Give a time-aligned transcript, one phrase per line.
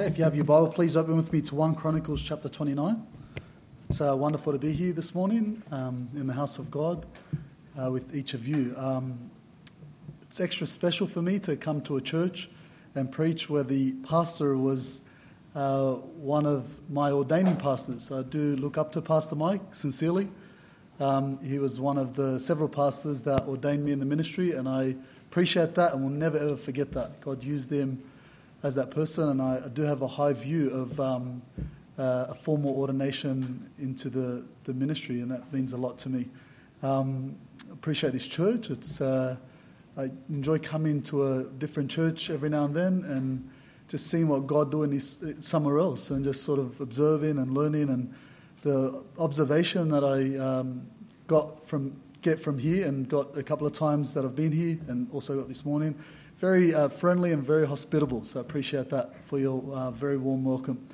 [0.00, 3.06] Okay, if you have your Bible, please open with me to 1 Chronicles chapter 29.
[3.90, 7.04] It's uh, wonderful to be here this morning um, in the house of God
[7.78, 8.72] uh, with each of you.
[8.78, 9.30] Um,
[10.22, 12.48] it's extra special for me to come to a church
[12.94, 15.02] and preach where the pastor was
[15.54, 18.10] uh, one of my ordaining pastors.
[18.10, 20.30] I do look up to Pastor Mike sincerely.
[20.98, 24.66] Um, he was one of the several pastors that ordained me in the ministry, and
[24.66, 24.96] I
[25.30, 27.20] appreciate that and will never ever forget that.
[27.20, 28.02] God used him
[28.62, 31.42] as that person, and I, do have a high view of um,
[31.98, 36.28] uh, a formal ordination into the, the ministry, and that means a lot to me.
[36.82, 37.36] Um,
[37.72, 38.70] appreciate this church.
[38.70, 39.36] It's uh,
[39.96, 43.48] I enjoy coming to a different church every now and then, and
[43.88, 47.88] just seeing what God doing is somewhere else, and just sort of observing and learning,
[47.88, 48.14] and
[48.62, 50.86] the observation that I um,
[51.26, 54.78] got from get from here, and got a couple of times that I've been here,
[54.88, 55.98] and also got this morning
[56.40, 58.24] very uh, friendly and very hospitable.
[58.24, 60.88] So I appreciate that for your uh, very warm welcome.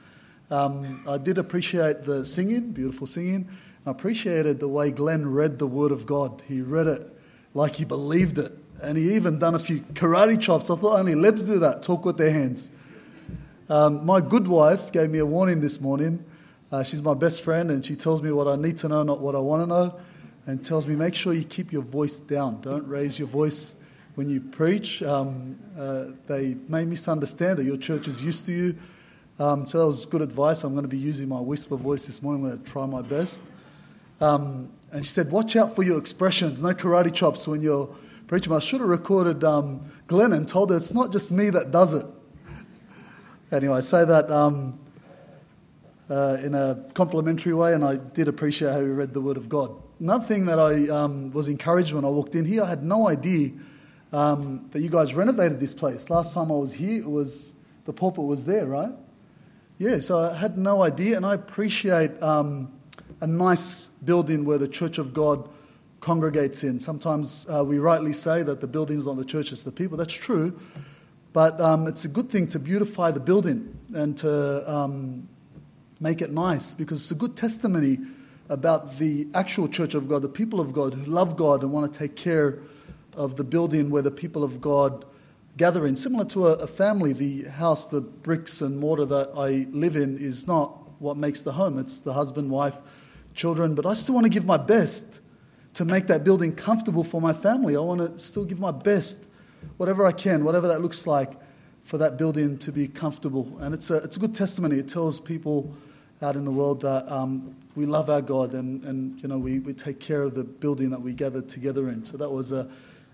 [0.51, 3.48] Um, I did appreciate the singing, beautiful singing.
[3.87, 6.43] I appreciated the way Glenn read the Word of God.
[6.48, 7.17] He read it
[7.55, 8.59] like he believed it.
[8.83, 10.69] And he even done a few karate chops.
[10.69, 12.73] I thought only lebs do that, talk with their hands.
[13.69, 16.25] Um, my good wife gave me a warning this morning.
[16.73, 19.20] Uh, she's my best friend, and she tells me what I need to know, not
[19.20, 19.95] what I want to know,
[20.47, 22.61] and tells me make sure you keep your voice down.
[22.63, 23.77] Don't raise your voice
[24.17, 25.03] when you preach.
[25.03, 27.67] Um, uh, they may misunderstand it.
[27.67, 28.77] Your church is used to you.
[29.39, 30.64] Um, so that was good advice.
[30.64, 32.42] I'm going to be using my whisper voice this morning.
[32.45, 33.42] I'm going to try my best.
[34.20, 37.95] Um, and she said, Watch out for your expressions, no karate chops when you're
[38.27, 38.55] preaching.
[38.55, 41.92] I should have recorded um, Glenn and told her it's not just me that does
[41.92, 42.06] it.
[43.53, 44.80] Anyway, I say that um,
[46.08, 49.51] uh, in a complimentary way, and I did appreciate how he read the Word of
[49.51, 49.77] God.
[50.01, 53.08] Another thing that I um, was encouraged when I walked in here, I had no
[53.08, 53.51] idea
[54.17, 56.09] um, that you guys renovated this place.
[56.09, 57.53] Last time I was here, it was
[57.84, 58.92] the pulpit was there, right?
[59.77, 62.73] Yeah, so I had no idea, and I appreciate um,
[63.20, 65.46] a nice building where the Church of God
[66.01, 66.80] congregates in.
[66.80, 69.98] Sometimes uh, we rightly say that the building is not the church, it's the people.
[69.98, 70.58] That's true,
[71.35, 75.29] but um, it's a good thing to beautify the building and to um,
[76.01, 77.98] make it nice because it's a good testimony
[78.48, 81.92] about the actual church of God, the people of God who love God and want
[81.92, 82.61] to take care
[83.17, 85.05] of the building where the people of God
[85.57, 85.97] gather in.
[85.97, 90.19] Similar to a, a family, the house, the bricks and mortar that I live in
[90.19, 91.79] is not what makes the home.
[91.79, 92.77] It's the husband, wife,
[93.35, 93.75] children.
[93.75, 95.21] But I still want to give my best
[95.75, 97.77] to make that building comfortable for my family.
[97.77, 99.29] I want to still give my best,
[99.77, 101.33] whatever I can, whatever that looks like,
[101.85, 103.57] for that building to be comfortable.
[103.61, 104.77] And it's a, it's a good testimony.
[104.77, 105.75] It tells people
[106.23, 109.61] out in the world that um, we love our God and, and you know, we,
[109.61, 112.05] we take care of the building that we gather together in.
[112.05, 112.71] So that was a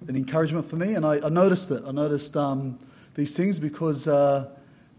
[0.08, 1.82] an encouragement for me, and I, I noticed it.
[1.86, 2.78] I noticed um,
[3.14, 4.50] these things because uh,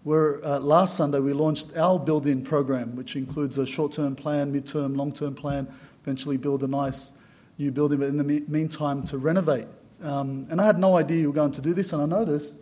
[0.04, 4.52] we're, uh, last Sunday we launched our building program, which includes a short term plan,
[4.52, 5.68] mid term, long term plan,
[6.04, 7.14] eventually build a nice
[7.58, 9.68] new building, but in the me- meantime to renovate.
[10.04, 12.56] Um, and I had no idea you were going to do this, and I noticed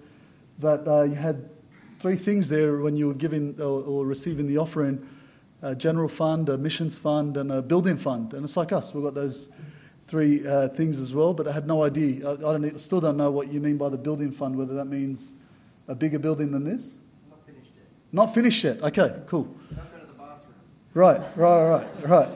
[0.60, 1.50] that uh, you had
[2.00, 5.08] three things there when you were giving or, or receiving the offering
[5.62, 8.34] a general fund, a missions fund, and a building fund.
[8.34, 9.50] And it's like us, we've got those
[10.08, 12.28] three uh, things as well, but I had no idea.
[12.28, 14.86] I, I don't, still don't know what you mean by the building fund, whether that
[14.86, 15.34] means
[15.88, 16.98] a bigger building than this?
[17.30, 17.86] Not finished yet.
[18.12, 18.82] Not finished yet.
[18.84, 19.56] Okay, cool.
[19.72, 20.54] Not go to the bathroom.
[20.94, 22.30] Right, right, right,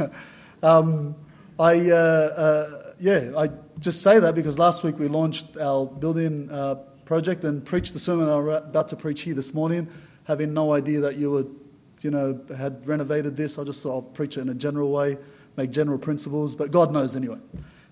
[0.00, 0.10] right.
[0.62, 1.14] um,
[1.58, 6.50] I, uh, uh, yeah, I just say that because last week we launched our building
[6.50, 9.88] uh, project and preached the sermon I'm about to preach here this morning,
[10.24, 11.54] having no idea that you would,
[12.00, 13.58] you know, had renovated this.
[13.58, 15.18] I just thought I'll preach it in a general way
[15.56, 17.38] make general principles, but God knows anyway.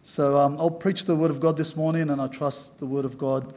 [0.03, 3.05] So um, I'll preach the Word of God this morning, and I trust the Word
[3.05, 3.55] of God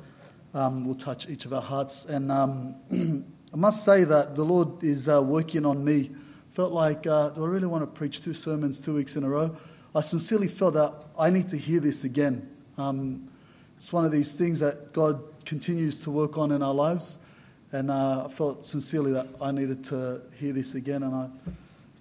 [0.54, 2.06] um, will touch each of our hearts.
[2.06, 2.76] And um,
[3.54, 6.12] I must say that the Lord is uh, working on me.
[6.52, 9.30] Felt like, uh, do I really want to preach two sermons two weeks in a
[9.30, 9.56] row?
[9.96, 12.50] I sincerely felt that I need to hear this again.
[12.78, 13.30] Um,
[13.78, 17.20] it's one of these things that God continues to work on in our lives.
[17.72, 21.30] And uh, I felt sincerely that I needed to hear this again, and I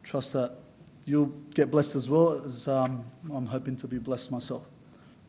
[0.03, 0.59] trust that
[1.05, 4.65] you'll get blessed as well as um, I'm hoping to be blessed myself.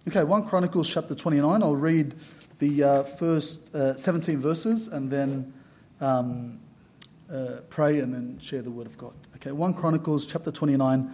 [0.07, 1.63] Okay, 1 Chronicles chapter 29.
[1.63, 2.15] I'll read
[2.59, 5.53] the uh, first uh, 17 verses and then
[6.01, 6.59] um,
[7.31, 9.13] uh, pray and then share the word of God.
[9.35, 11.09] Okay, 1 Chronicles chapter 29,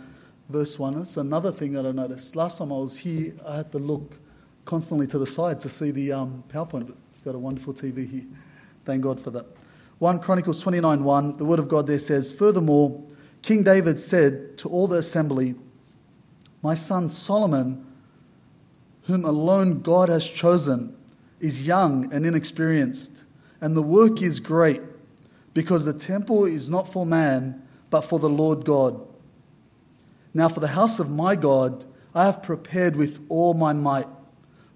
[0.50, 0.98] verse 1.
[0.98, 2.36] That's another thing that I noticed.
[2.36, 4.20] Last time I was here, I had to look
[4.66, 8.26] constantly to the side to see the um, PowerPoint, you've got a wonderful TV here.
[8.86, 9.46] Thank God for that.
[10.00, 11.38] 1 Chronicles 29, 1.
[11.38, 13.04] The word of God there says, Furthermore,
[13.42, 15.56] King David said to all the assembly,
[16.62, 17.86] My son Solomon,
[19.04, 20.96] whom alone God has chosen,
[21.40, 23.24] is young and inexperienced,
[23.62, 24.82] and the work is great.
[25.54, 29.06] because the temple is not for man, but for the Lord God.
[30.34, 34.08] Now, for the house of my God, I have prepared with all my might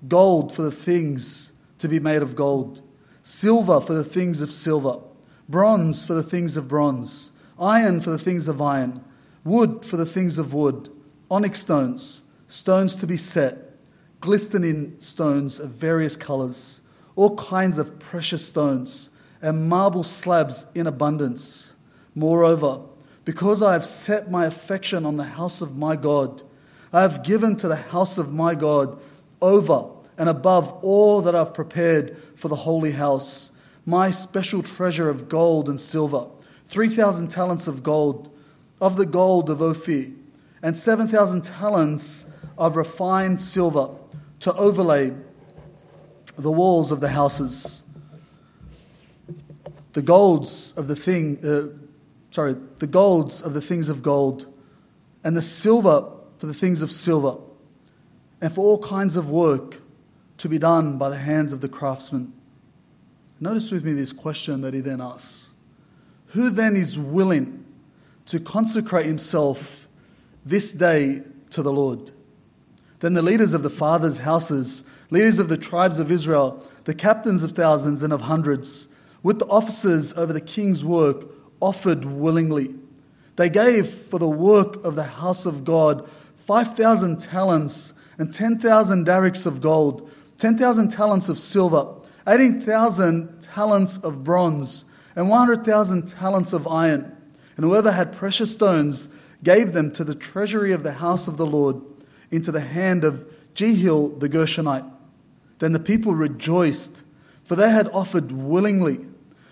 [0.08, 2.82] gold for the things to be made of gold,
[3.22, 5.00] silver for the things of silver,
[5.48, 7.32] bronze for the things of bronze,
[7.64, 9.04] iron for the things of iron,
[9.46, 10.90] wood for the things of wood,
[11.32, 13.78] onyx stones, stones to be set,
[14.20, 16.82] glistening stones of various colors,
[17.16, 19.10] all kinds of precious stones,
[19.42, 21.74] and marble slabs in abundance.
[22.14, 22.82] Moreover,
[23.26, 26.44] because I have set my affection on the house of my God,
[26.92, 29.00] I have given to the house of my God
[29.42, 33.52] over and above all that I've prepared for the holy house
[33.86, 36.28] my special treasure of gold and silver,
[36.68, 38.32] 3,000 talents of gold,
[38.82, 40.12] of the gold of Ophir,
[40.62, 42.26] and 7,000 talents
[42.58, 43.90] of refined silver
[44.40, 45.14] to overlay
[46.38, 47.84] the walls of the houses.
[49.94, 51.78] The golds of the thing, uh,
[52.32, 54.52] sorry, the golds of the things of gold,
[55.24, 57.38] and the silver for the things of silver,
[58.42, 59.82] and for all kinds of work
[60.38, 62.34] to be done by the hands of the craftsmen.
[63.40, 65.43] Notice with me this question that he then asks
[66.34, 67.64] Who then is willing
[68.26, 69.88] to consecrate himself
[70.44, 71.22] this day
[71.52, 72.12] to the Lord?
[73.02, 77.44] Then the leaders of the fathers' houses, leaders of the tribes of Israel, the captains
[77.44, 78.88] of thousands and of hundreds,
[79.22, 81.28] with the officers over the king's work,
[81.60, 82.74] offered willingly.
[83.36, 86.10] They gave for the work of the house of God
[86.48, 90.10] 5,000 talents and 10,000 darics of gold,
[90.40, 91.94] 10,000 talents of silver,
[92.28, 97.16] 18,000 talents of bronze, and 100,000 talents of iron.
[97.56, 99.10] And whoever had precious stones
[99.44, 101.82] gave them to the treasury of the house of the Lord
[102.32, 104.90] into the hand of Jehiel the Gershonite.
[105.60, 107.04] Then the people rejoiced,
[107.44, 109.06] for they had offered willingly,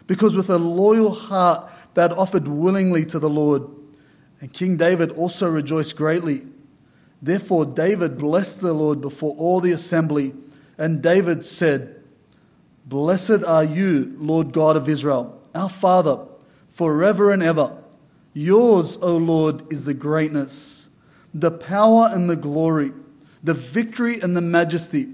[0.08, 3.64] because with a loyal heart they had offered willingly to the Lord.
[4.40, 6.48] And King David also rejoiced greatly.
[7.22, 10.34] Therefore, David blessed the Lord before all the assembly,
[10.78, 12.02] and David said,
[12.86, 16.26] Blessed are you, Lord God of Israel, our Father,
[16.68, 17.78] forever and ever.
[18.34, 20.90] Yours, O Lord, is the greatness,
[21.34, 22.94] the power and the glory,
[23.44, 25.10] the victory and the majesty.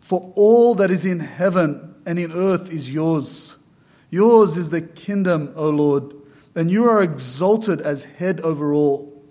[0.00, 3.56] For all that is in heaven and in earth is yours.
[4.10, 6.14] Yours is the kingdom, O Lord,
[6.54, 9.22] and you are exalted as head over all.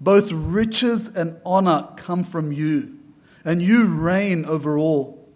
[0.00, 2.98] Both riches and honor come from you,
[3.44, 5.28] and you reign over all.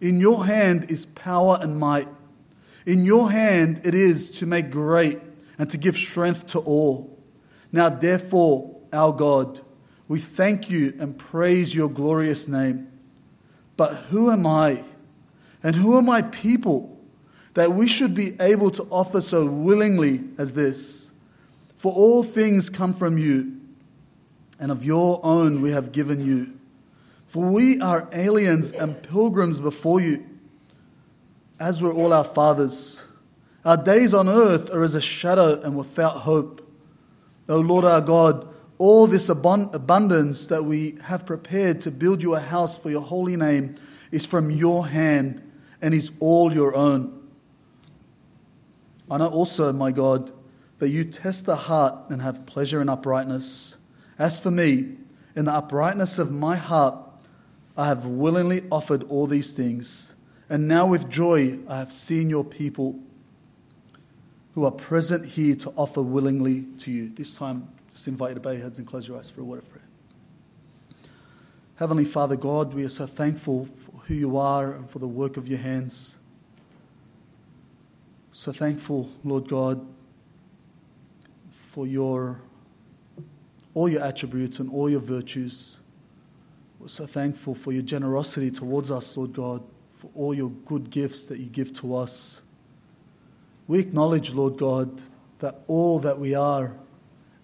[0.00, 2.08] In your hand is power and might.
[2.86, 5.20] In your hand it is to make great
[5.58, 7.18] and to give strength to all.
[7.72, 9.60] Now, therefore, our God,
[10.08, 12.90] we thank you and praise your glorious name.
[13.76, 14.84] But who am I
[15.62, 16.96] and who are my people
[17.54, 21.10] that we should be able to offer so willingly as this?
[21.76, 23.60] For all things come from you
[24.58, 26.58] and of your own we have given you.
[27.26, 30.24] For we are aliens and pilgrims before you,
[31.58, 33.04] as were all our fathers.
[33.64, 36.62] Our days on earth are as a shadow and without hope.
[37.48, 38.48] O Lord our God,
[38.78, 43.36] all this abundance that we have prepared to build you a house for your holy
[43.36, 43.74] name
[44.10, 45.42] is from your hand
[45.80, 47.12] and is all your own.
[49.10, 50.32] I know also, my God,
[50.78, 53.76] that you test the heart and have pleasure in uprightness.
[54.18, 54.96] As for me,
[55.34, 56.96] in the uprightness of my heart,
[57.76, 60.14] I have willingly offered all these things.
[60.48, 63.00] And now with joy I have seen your people
[64.54, 67.10] who are present here to offer willingly to you.
[67.10, 69.44] This time, just invite you to bow your heads and close your eyes for a
[69.44, 69.84] word of prayer.
[71.76, 75.36] Heavenly Father God, we are so thankful for who you are and for the work
[75.36, 76.16] of your hands.
[78.32, 79.86] So thankful, Lord God,
[81.50, 82.40] for your
[83.74, 85.76] all your attributes and all your virtues.
[86.78, 89.62] We're so thankful for your generosity towards us, Lord God,
[90.06, 92.42] for all your good gifts that you give to us.
[93.66, 95.02] We acknowledge, Lord God,
[95.40, 96.76] that all that we are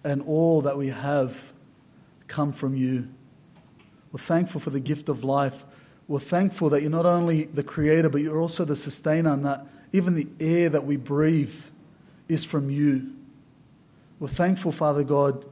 [0.03, 1.53] and all that we have
[2.27, 3.09] come from you.
[4.11, 5.65] We're thankful for the gift of life.
[6.07, 9.65] We're thankful that you're not only the creator, but you're also the sustainer, and that
[9.91, 11.55] even the air that we breathe
[12.29, 13.13] is from you.
[14.19, 15.45] We're thankful, Father God,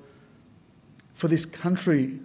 [1.13, 2.19] for this country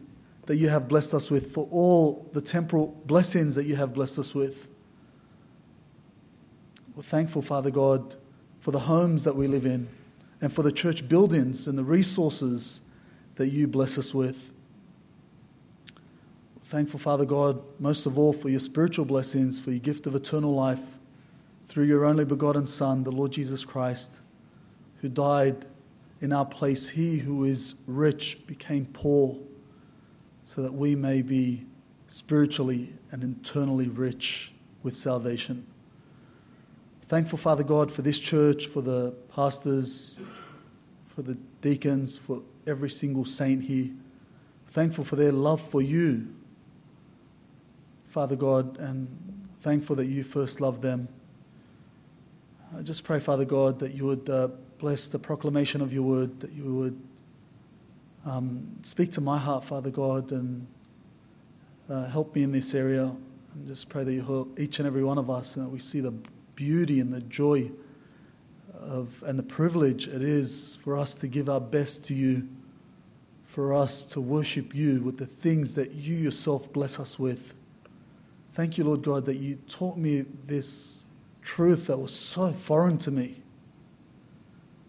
[0.47, 4.19] that you have blessed us with, for all the temporal blessings that you have blessed
[4.19, 4.69] us with.
[6.97, 8.17] We're thankful, Father God,
[8.59, 9.87] for the homes that we live in
[10.41, 12.81] and for the church buildings and the resources
[13.35, 14.55] that you bless us with.
[16.57, 20.15] We're thankful, Father God, most of all for your spiritual blessings, for your gift of
[20.15, 20.97] eternal life
[21.67, 24.21] through your only begotten Son, the Lord Jesus Christ.
[25.03, 25.67] who died
[26.23, 26.89] in our place.
[26.89, 29.37] He who is rich became poor
[30.47, 31.67] so that we may be
[32.07, 35.67] spiritually and internally rich with salvation.
[37.09, 40.19] Thankful, Father God, for this church, for the pastors,
[41.07, 43.91] for the deacons, for every single saint here.
[44.67, 46.35] Thankful for their love for you,
[48.09, 49.07] Father God, and
[49.61, 51.09] thankful that you first loved them.
[52.77, 54.49] I just pray, Father God, that you would uh,
[54.79, 57.01] bless the proclamation of your word, that you would
[58.25, 60.67] um, speak to my heart, Father God, and
[61.89, 63.15] uh, help me in this area.
[63.55, 65.79] And just pray that you help each and every one of us, and that we
[65.79, 66.13] see the
[66.57, 67.71] beauty and the joy
[68.75, 72.49] of, and the privilege it is for us to give our best to you,
[73.45, 77.55] for us to worship you with the things that you yourself bless us with.
[78.55, 81.05] Thank you, Lord God, that you taught me this
[81.43, 83.43] truth that was so foreign to me.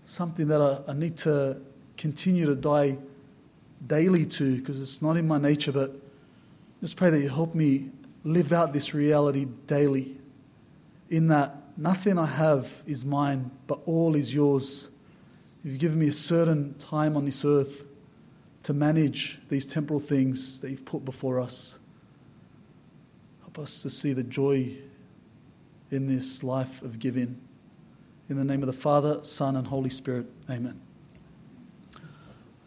[0.05, 1.61] Something that I, I need to
[1.97, 2.97] continue to die
[3.85, 5.95] daily to because it's not in my nature, but
[6.81, 7.89] just pray that you help me
[8.23, 10.17] live out this reality daily
[11.09, 14.89] in that nothing I have is mine, but all is yours.
[15.63, 17.87] You've given me a certain time on this earth
[18.63, 21.79] to manage these temporal things that you've put before us.
[23.41, 24.71] Help us to see the joy
[25.89, 27.39] in this life of giving.
[28.29, 30.81] In the name of the Father, Son, and Holy Spirit, amen.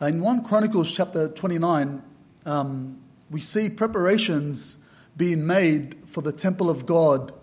[0.01, 2.03] In 1 Chronicles chapter 29,
[2.47, 2.99] um,
[3.31, 4.79] we see preparations
[5.17, 7.35] being made for the temple of God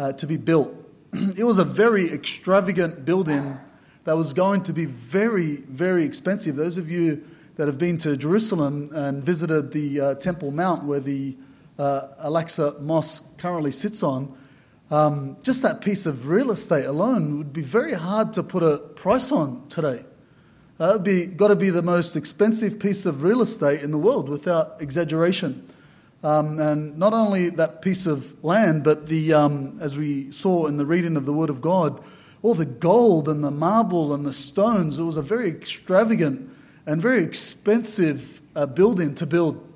[0.00, 0.74] uh, to be built.
[1.12, 3.58] it was a very extravagant building
[4.04, 6.56] that was going to be very, very expensive.
[6.56, 7.22] Those of you
[7.56, 11.36] that have been to Jerusalem and visited the uh, Temple Mount where the
[11.78, 14.34] uh, Al-Aqsa Mosque currently sits on,
[14.90, 18.78] um, just that piece of real estate alone would be very hard to put a
[18.78, 20.04] price on today.
[20.80, 23.98] Uh, it'd be got to be the most expensive piece of real estate in the
[23.98, 25.68] world, without exaggeration.
[26.22, 30.76] Um, and not only that piece of land, but the, um, as we saw in
[30.76, 32.02] the reading of the Word of God,
[32.42, 34.98] all the gold and the marble and the stones.
[34.98, 36.50] It was a very extravagant
[36.86, 39.66] and very expensive uh, building to build.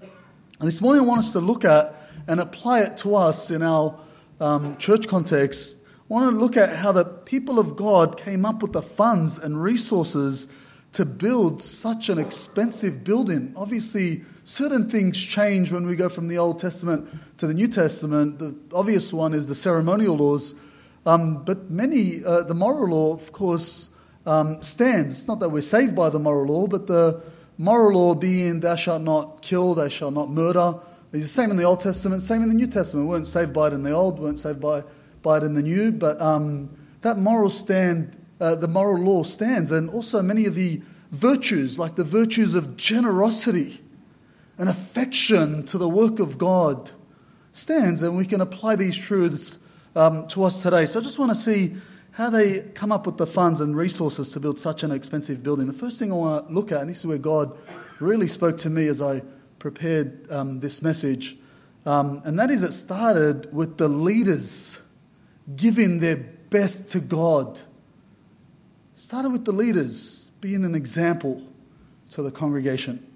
[0.00, 1.94] And this morning, I want us to look at
[2.28, 3.98] and apply it to us in our
[4.40, 5.76] um, church context.
[5.84, 9.38] I want to look at how the people of God came up with the funds
[9.38, 10.46] and resources
[10.92, 13.54] to build such an expensive building.
[13.56, 17.08] Obviously, certain things change when we go from the Old Testament
[17.38, 18.38] to the New Testament.
[18.38, 20.54] The obvious one is the ceremonial laws,
[21.06, 23.88] um, but many, uh, the moral law, of course,
[24.26, 25.18] um, stands.
[25.18, 27.22] It's not that we're saved by the moral law, but the
[27.58, 30.74] moral law being, thou shalt not kill, thou shalt not murder.
[31.12, 33.06] It's the same in the Old Testament, same in the New Testament.
[33.06, 34.82] We weren't saved by it in the Old, we weren't saved by,
[35.22, 36.70] by it in the New, but um,
[37.02, 40.80] that moral stand, uh, the moral law stands, and also many of the
[41.10, 43.82] virtues, like the virtues of generosity
[44.62, 46.92] an affection to the work of God
[47.50, 49.58] stands, and we can apply these truths
[49.96, 50.86] um, to us today.
[50.86, 51.74] So I just want to see
[52.12, 55.66] how they come up with the funds and resources to build such an expensive building.
[55.66, 57.58] The first thing I want to look at, and this is where God
[57.98, 59.22] really spoke to me as I
[59.58, 61.36] prepared um, this message,
[61.84, 64.80] um, and that is it started with the leaders
[65.56, 66.18] giving their
[66.50, 67.60] best to God.
[68.94, 71.42] Started with the leaders being an example
[72.12, 73.08] to the congregation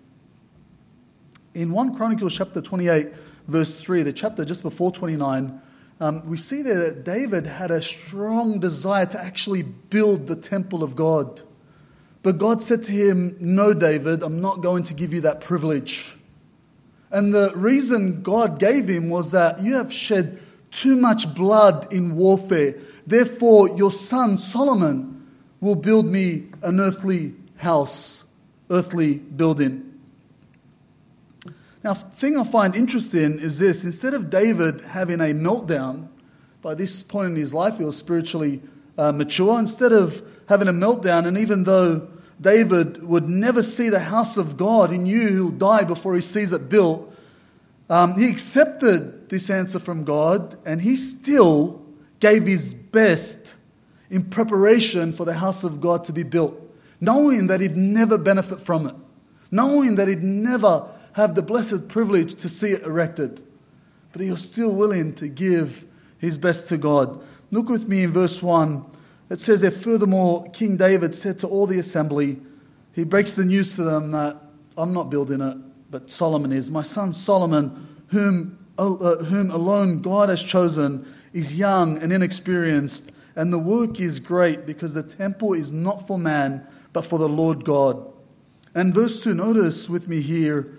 [1.56, 3.08] in 1 Chronicles chapter 28,
[3.48, 5.58] verse 3, the chapter just before 29,
[6.00, 10.84] um, we see there that David had a strong desire to actually build the temple
[10.84, 11.40] of God.
[12.22, 16.16] But God said to him, No, David, I'm not going to give you that privilege.
[17.10, 20.38] And the reason God gave him was that you have shed
[20.70, 22.74] too much blood in warfare.
[23.06, 25.26] Therefore, your son Solomon
[25.60, 28.26] will build me an earthly house,
[28.68, 29.95] earthly building.
[31.86, 36.08] Now, thing I find interesting is this instead of David having a meltdown,
[36.60, 38.60] by this point in his life, he was spiritually
[38.98, 39.56] uh, mature.
[39.56, 42.08] Instead of having a meltdown, and even though
[42.40, 46.52] David would never see the house of God, he knew he'll die before he sees
[46.52, 47.14] it built.
[47.88, 51.86] Um, he accepted this answer from God, and he still
[52.18, 53.54] gave his best
[54.10, 56.60] in preparation for the house of God to be built,
[57.00, 58.94] knowing that he'd never benefit from it,
[59.52, 63.42] knowing that he'd never have the blessed privilege to see it erected.
[64.12, 65.86] But he was still willing to give
[66.18, 67.24] his best to God.
[67.50, 68.84] Look with me in verse 1.
[69.30, 72.38] It says that furthermore, King David said to all the assembly,
[72.92, 74.38] he breaks the news to them that
[74.76, 75.56] I'm not building it,
[75.90, 76.70] but Solomon is.
[76.70, 83.50] My son Solomon, whom, uh, whom alone God has chosen, is young and inexperienced, and
[83.50, 87.64] the work is great because the temple is not for man, but for the Lord
[87.64, 88.06] God.
[88.74, 90.76] And verse 2, notice with me here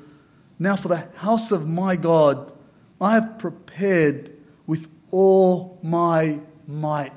[0.59, 2.51] now for the house of my God,
[2.99, 4.31] I have prepared
[4.65, 7.13] with all my might.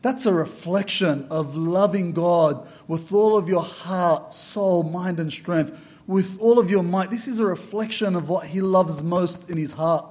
[0.00, 6.00] That's a reflection of loving God with all of your heart, soul, mind, and strength,
[6.06, 7.10] with all of your might.
[7.10, 10.06] This is a reflection of what He loves most in His heart.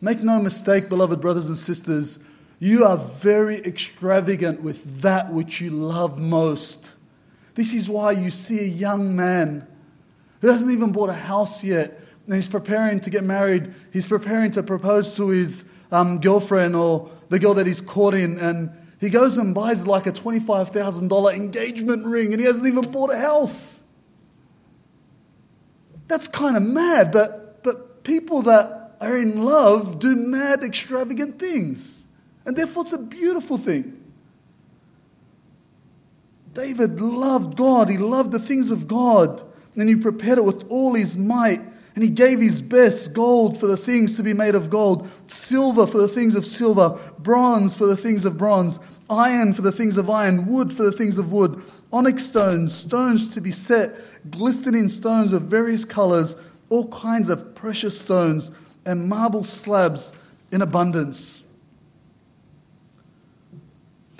[0.00, 2.18] Make no mistake, beloved brothers and sisters,
[2.58, 6.92] you are very extravagant with that which you love most.
[7.54, 9.66] This is why you see a young man
[10.42, 14.50] who hasn't even bought a house yet, and he's preparing to get married, he's preparing
[14.50, 18.70] to propose to his um, girlfriend or the girl that he's courting, and
[19.02, 23.18] he goes and buys like a $25,000 engagement ring and he hasn't even bought a
[23.18, 23.82] house.
[26.06, 32.06] That's kind of mad, but, but people that are in love do mad, extravagant things.
[32.46, 34.00] And therefore, it's a beautiful thing.
[36.54, 39.42] David loved God, he loved the things of God,
[39.76, 41.60] and he prepared it with all his might.
[41.94, 45.86] And he gave his best gold for the things to be made of gold, silver
[45.86, 48.78] for the things of silver, bronze for the things of bronze,
[49.10, 51.62] iron for the things of iron, wood for the things of wood,
[51.92, 53.94] onyx stones, stones to be set,
[54.30, 56.34] glistening stones of various colors,
[56.70, 58.50] all kinds of precious stones,
[58.86, 60.12] and marble slabs
[60.50, 61.46] in abundance.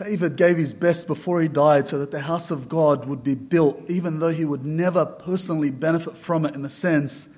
[0.02, 3.36] David gave his best before he died so that the house of God would be
[3.36, 7.28] built, even though he would never personally benefit from it in the sense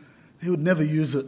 [0.40, 1.26] he would never use it.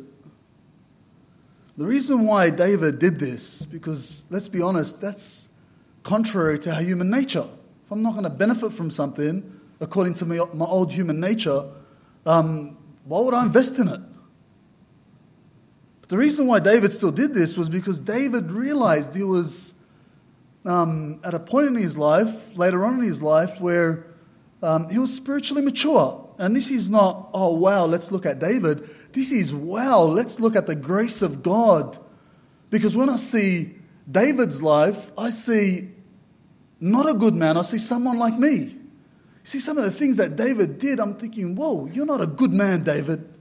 [1.76, 5.50] The reason why David did this, because let's be honest, that's
[6.02, 7.47] contrary to our human nature.
[7.85, 11.64] If I'm not going to benefit from something according to my, old human nature,
[12.25, 14.00] um, why would I invest in it?
[16.00, 19.75] But the reason why David still did this was because David realized he was
[20.66, 24.07] um, at a point in his life, later on in his life, where
[24.62, 26.29] um, he was spiritually mature.
[26.38, 28.88] And this is not, oh, wow, let's look at David.
[29.12, 31.98] This is, wow, let's look at the grace of God.
[32.68, 33.76] Because when I see
[34.11, 35.90] David's life, I see
[36.81, 38.76] not a good man, I see someone like me.
[39.44, 42.52] See some of the things that David did, I'm thinking, whoa, you're not a good
[42.52, 43.33] man, David.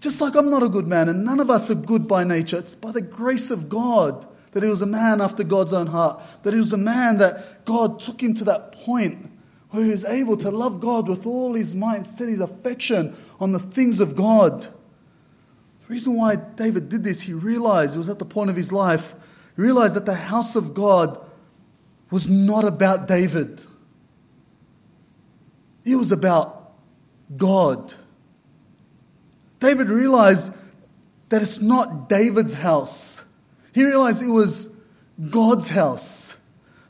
[0.00, 2.58] Just like I'm not a good man, and none of us are good by nature.
[2.58, 6.18] It's by the grace of God that he was a man after God's own heart,
[6.42, 9.30] that he was a man that God took him to that point
[9.68, 13.52] where he was able to love God with all his might, set his affection on
[13.52, 14.62] the things of God.
[14.62, 18.72] The reason why David did this, he realized, it was at the point of his
[18.72, 19.14] life
[19.56, 21.22] he realized that the house of God
[22.10, 23.60] was not about David,
[25.84, 26.72] it was about
[27.36, 27.92] God.
[29.60, 30.50] David realized
[31.28, 33.15] that it's not David's house.
[33.76, 34.70] He realized it was
[35.30, 36.36] God's house.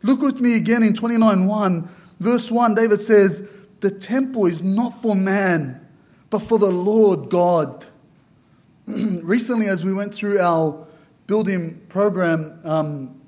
[0.03, 1.89] Look with me again in 29:1,
[2.21, 2.77] verse 1.
[2.77, 3.43] David says,
[3.81, 5.81] "The temple is not for man,
[6.31, 7.87] but for the Lord God."
[8.87, 10.87] Recently, as we went through our
[11.27, 12.61] building program.
[12.65, 13.21] Um,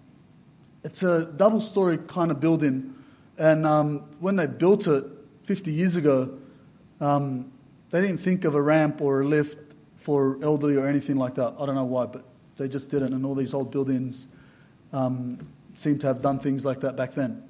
[0.85, 2.95] it's a double story kind of building.
[3.39, 5.05] And um, when they built it
[5.43, 6.39] 50 years ago,
[7.01, 7.51] um,
[7.91, 11.55] they didn't think of a ramp or a lift for elderly or anything like that.
[11.59, 12.25] I don't know why, but
[12.59, 13.15] they just didn't.
[13.15, 14.29] And all these old buildings
[14.93, 15.39] um,
[15.75, 17.43] seem to have done things like that back then.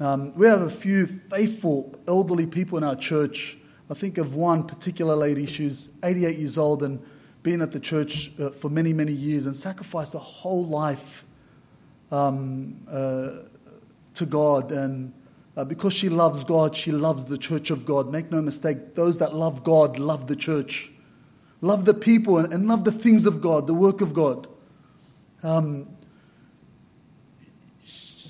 [0.00, 3.58] Um, we have a few faithful elderly people in our church.
[3.90, 5.46] I think of one particular lady.
[5.46, 7.02] She's 88 years old and
[7.42, 11.24] been at the church uh, for many, many years and sacrificed a whole life
[12.10, 13.30] um, uh,
[14.14, 14.70] to God.
[14.72, 15.12] And
[15.56, 18.12] uh, because she loves God, she loves the church of God.
[18.12, 20.92] Make no mistake, those that love God love the church,
[21.60, 24.46] love the people, and, and love the things of God, the work of God.
[25.42, 25.88] Um,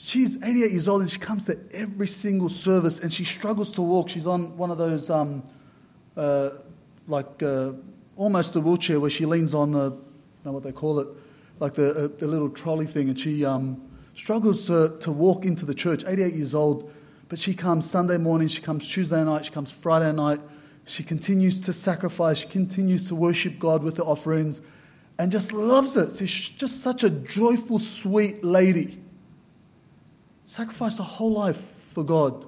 [0.08, 3.82] she's 88 years old and she comes to every single service and she struggles to
[3.82, 4.08] walk.
[4.08, 5.42] She's on one of those, um,
[6.16, 6.50] uh,
[7.06, 7.72] like, uh,
[8.16, 10.00] almost a wheelchair where she leans on the, I don't
[10.46, 11.08] know what they call it,
[11.60, 15.74] like the, the little trolley thing, and she um, struggles to, to walk into the
[15.74, 16.90] church, 88 years old,
[17.28, 20.40] but she comes Sunday morning, she comes Tuesday night, she comes Friday night,
[20.88, 24.62] she continues to sacrifice, she continues to worship God with the offerings,
[25.18, 26.16] and just loves it.
[26.16, 29.00] She's just such a joyful, sweet lady.
[30.46, 31.60] Sacrificed her whole life
[31.92, 32.46] for God.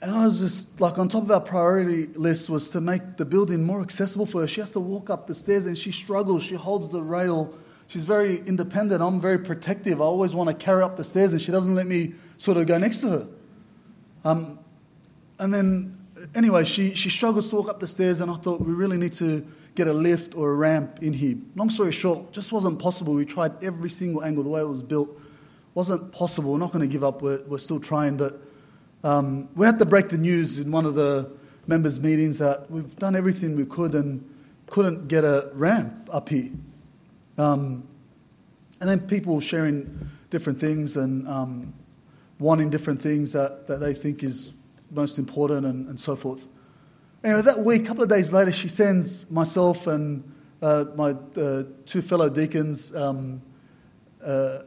[0.00, 3.24] And I was just like, on top of our priority list was to make the
[3.24, 4.46] building more accessible for her.
[4.46, 6.44] She has to walk up the stairs and she struggles.
[6.44, 7.52] She holds the rail.
[7.88, 9.02] She's very independent.
[9.02, 10.00] I'm very protective.
[10.00, 12.68] I always want to carry up the stairs and she doesn't let me sort of
[12.68, 13.28] go next to her.
[14.24, 14.60] Um,
[15.38, 15.98] and then,
[16.34, 19.12] anyway, she, she struggles to walk up the stairs and I thought we really need
[19.14, 21.36] to get a lift or a ramp in here.
[21.54, 23.14] Long story short, just wasn't possible.
[23.14, 25.18] We tried every single angle, the way it was built
[25.78, 26.52] wasn't possible.
[26.52, 27.22] We're not going to give up.
[27.22, 28.40] We're, we're still trying, but
[29.04, 31.30] um, we had to break the news in one of the
[31.68, 34.28] members' meetings that we've done everything we could and
[34.66, 36.50] couldn't get a ramp up here.
[37.36, 37.86] Um,
[38.80, 41.72] and then people sharing different things and um,
[42.40, 44.52] wanting different things that, that they think is
[44.90, 46.46] most important and, and so forth.
[47.24, 50.22] Anyway, that week, a couple of days later, she sends myself and
[50.62, 53.42] uh, my uh, two fellow deacons um,
[54.24, 54.60] uh,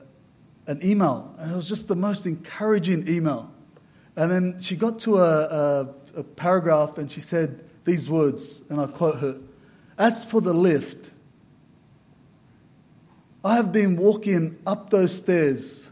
[0.67, 1.33] an email.
[1.37, 3.51] And it was just the most encouraging email.
[4.15, 8.79] And then she got to a, a, a paragraph and she said these words, and
[8.79, 9.39] I quote her
[9.97, 11.11] As for the lift,
[13.43, 15.91] I have been walking up those stairs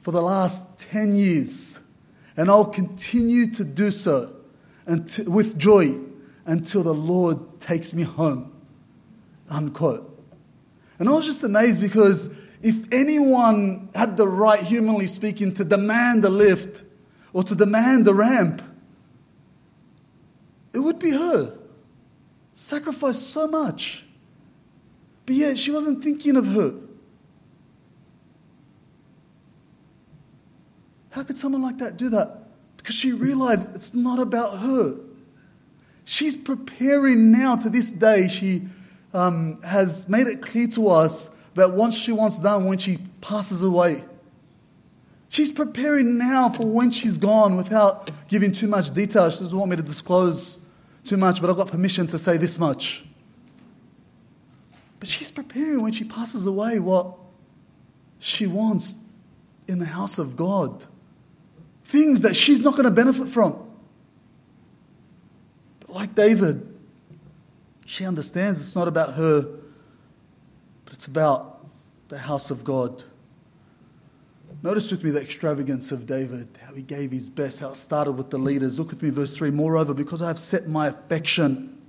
[0.00, 1.77] for the last 10 years,
[2.38, 4.32] and I'll continue to do so
[4.86, 5.98] until, with joy
[6.46, 8.52] until the Lord takes me home.
[9.50, 10.16] Unquote.
[11.00, 12.28] And I was just amazed because
[12.62, 16.84] if anyone had the right, humanly speaking, to demand a lift
[17.32, 18.62] or to demand a ramp,
[20.72, 21.58] it would be her.
[22.54, 24.06] Sacrificed so much.
[25.26, 26.87] But yet she wasn't thinking of her.
[31.10, 32.48] How could someone like that do that?
[32.76, 34.96] Because she realized it's not about her.
[36.04, 38.28] She's preparing now to this day.
[38.28, 38.62] She
[39.12, 43.62] um, has made it clear to us that once she wants done when she passes
[43.62, 44.04] away.
[45.28, 49.28] She's preparing now for when she's gone without giving too much detail.
[49.28, 50.58] She doesn't want me to disclose
[51.04, 53.04] too much, but I've got permission to say this much.
[55.00, 57.14] But she's preparing when she passes away what
[58.18, 58.94] she wants
[59.66, 60.86] in the house of God.
[61.88, 63.66] Things that she's not going to benefit from.
[65.80, 66.78] But like David,
[67.86, 69.40] she understands it's not about her,
[70.84, 71.66] but it's about
[72.08, 73.02] the house of God.
[74.62, 78.12] Notice with me the extravagance of David, how he gave his best, how it started
[78.12, 78.78] with the leaders.
[78.78, 81.80] Look with me, verse 3 Moreover, because I have set my affection,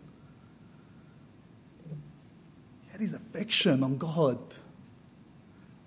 [2.84, 4.40] he had his affection on God,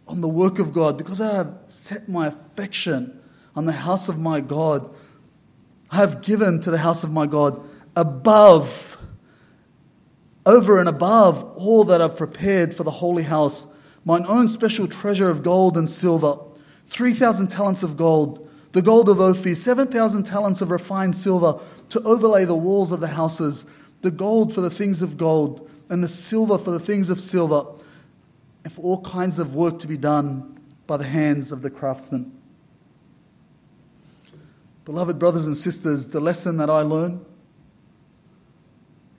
[0.07, 3.22] on the work of God, because I have set my affection
[3.55, 4.89] on the house of my God.
[5.91, 7.63] I have given to the house of my God
[7.95, 8.99] above,
[10.47, 13.67] over and above all that I've prepared for the holy house,
[14.05, 16.37] mine own special treasure of gold and silver
[16.87, 22.45] 3,000 talents of gold, the gold of Ophir, 7,000 talents of refined silver to overlay
[22.45, 23.65] the walls of the houses,
[24.03, 27.65] the gold for the things of gold, and the silver for the things of silver,
[28.65, 32.33] and for all kinds of work to be done by the hands of the craftsmen.
[34.85, 37.25] Beloved brothers and sisters, the lesson that I learn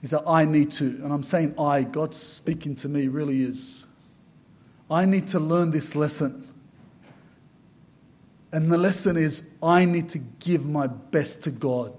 [0.02, 3.86] is that I need to, and I'm saying I, God speaking to me really is.
[4.90, 6.54] I need to learn this lesson
[8.54, 11.92] and the lesson is I need to give my best to God.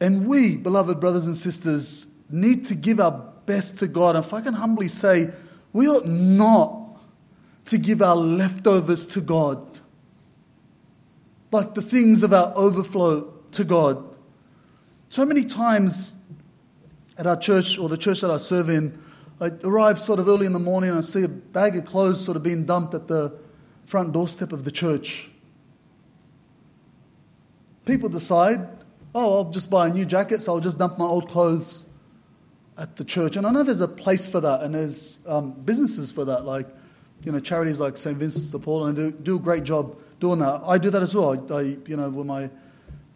[0.00, 4.14] And we, beloved brothers and sisters, need to give our best to God.
[4.14, 5.32] And if I can humbly say,
[5.72, 6.81] we ought not
[7.66, 9.80] to give our leftovers to God,
[11.50, 14.16] like the things of our overflow to God.
[15.08, 16.14] So many times
[17.18, 18.98] at our church or the church that I serve in,
[19.40, 22.24] I arrive sort of early in the morning and I see a bag of clothes
[22.24, 23.36] sort of being dumped at the
[23.86, 25.30] front doorstep of the church.
[27.84, 28.66] People decide,
[29.14, 31.84] oh, I'll just buy a new jacket, so I'll just dump my old clothes
[32.78, 33.36] at the church.
[33.36, 36.68] And I know there's a place for that, and there's um, businesses for that, like
[37.22, 38.16] you know charities like St.
[38.16, 40.62] Vincent's de Paul, and do, do a great job doing that.
[40.64, 41.30] I do that as well.
[41.30, 42.50] I, I you know, when my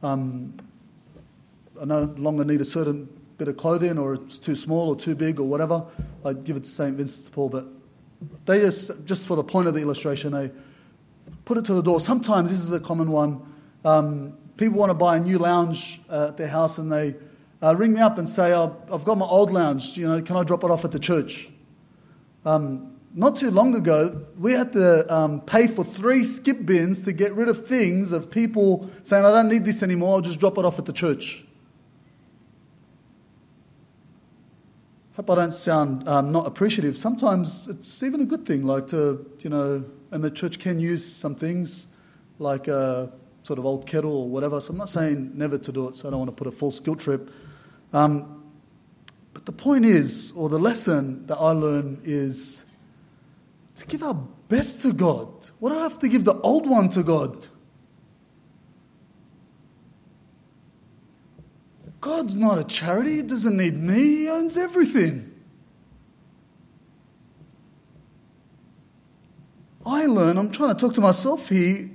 [0.02, 0.54] um,
[1.80, 5.14] I no longer need a certain bit of clothing or it's too small or too
[5.14, 5.84] big or whatever,
[6.24, 6.96] I'd give it to St.
[6.96, 7.48] Vincent de Paul.
[7.50, 7.66] But
[8.46, 10.50] they just, just for the point of the illustration, they
[11.44, 12.00] put it to the door.
[12.00, 13.42] Sometimes this is a common one.
[13.84, 17.14] Um, people want to buy a new lounge uh, at their house and they
[17.62, 20.36] uh, ring me up and say, oh, I've got my old lounge, you know, can
[20.36, 21.50] I drop it off at the church?
[22.44, 27.12] Um, not too long ago, we had to um, pay for three skip bins to
[27.12, 30.58] get rid of things of people saying, I don't need this anymore, I'll just drop
[30.58, 31.46] it off at the church.
[35.16, 36.98] hope I don't sound um, not appreciative.
[36.98, 41.10] Sometimes it's even a good thing, like to, you know, and the church can use
[41.10, 41.88] some things
[42.38, 43.10] like a
[43.42, 44.60] sort of old kettle or whatever.
[44.60, 46.54] So I'm not saying never to do it, so I don't want to put a
[46.54, 47.30] false guilt trip.
[47.94, 48.42] Um,
[49.32, 52.65] but the point is, or the lesson that I learn is
[53.76, 55.28] to give our best to God.
[55.58, 57.46] What do I have to give the old one to God?
[62.00, 63.16] God's not a charity.
[63.16, 63.94] He doesn't need me.
[63.94, 65.32] He owns everything.
[69.84, 71.90] I learn, I'm trying to talk to myself here,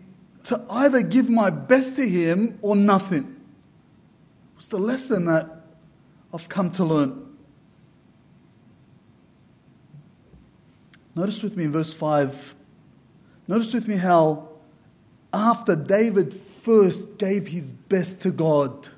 [0.46, 3.42] to either give my best to Him or nothing.
[4.58, 5.50] It's the lesson that
[6.34, 7.31] I've come to learn.
[11.16, 12.56] Notice with me in verse 5.
[13.48, 14.50] Notice with me how
[15.34, 18.90] after David first gave his best to God,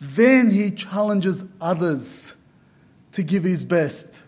[0.00, 2.34] then he challenges others
[3.12, 4.22] to give his best.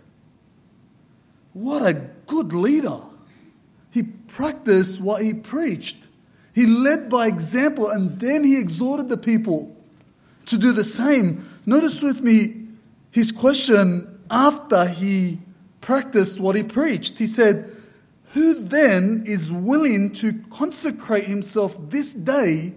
[1.52, 1.94] What a
[2.26, 3.00] good leader!
[3.90, 5.96] He practiced what he preached.
[6.52, 9.76] He led by example and then he exhorted the people
[10.46, 11.48] to do the same.
[11.66, 12.66] Notice with me
[13.10, 15.38] his question after he
[15.80, 17.18] practiced what he preached.
[17.18, 17.70] He said,
[18.32, 22.74] Who then is willing to consecrate himself this day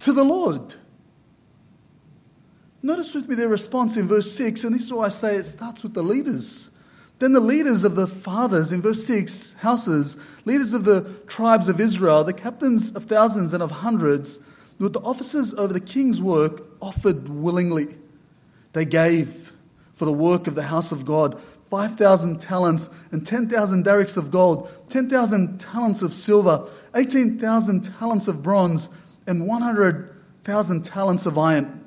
[0.00, 0.74] to the Lord?
[2.82, 5.44] Notice with me their response in verse 6, and this is why I say it
[5.44, 6.70] starts with the leaders.
[7.20, 11.78] Then the leaders of the fathers, in verse 6, houses, leaders of the tribes of
[11.78, 14.40] Israel, the captains of thousands and of hundreds,
[14.80, 17.94] with the officers over the king's work, offered willingly.
[18.72, 19.52] They gave
[19.92, 21.40] for the work of the house of God
[21.72, 28.90] 5,000 talents and 10,000 darics of gold, 10,000 talents of silver, 18,000 talents of bronze,
[29.26, 31.82] and 100,000 talents of iron.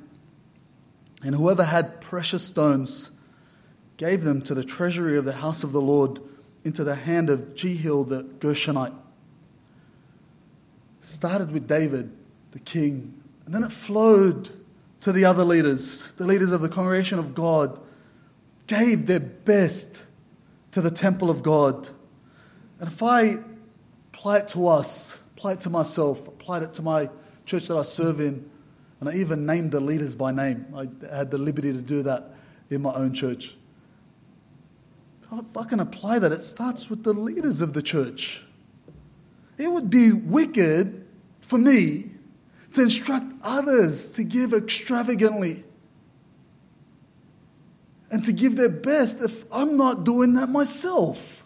[1.23, 3.11] And whoever had precious stones,
[3.97, 6.19] gave them to the treasury of the house of the Lord
[6.63, 8.95] into the hand of Jehiel the Gershonite.
[11.01, 12.11] Started with David,
[12.53, 14.49] the king, and then it flowed
[15.01, 17.79] to the other leaders, the leaders of the congregation of God,
[18.67, 20.03] gave their best
[20.71, 21.89] to the temple of God.
[22.79, 23.37] And if I
[24.13, 27.09] apply it to us, apply it to myself, applied it to my
[27.45, 28.49] church that I serve in,
[28.99, 30.65] and I even named the leaders by name.
[30.75, 32.33] I had the liberty to do that
[32.69, 33.55] in my own church
[35.39, 38.43] if I can apply that, it starts with the leaders of the church.
[39.57, 41.05] It would be wicked
[41.41, 42.11] for me
[42.73, 45.63] to instruct others to give extravagantly
[48.15, 51.43] and to give their best if I'm not doing that myself.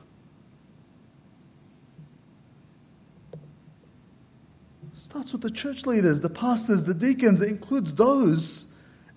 [4.92, 7.42] It starts with the church leaders, the pastors, the deacons.
[7.42, 8.68] It includes those,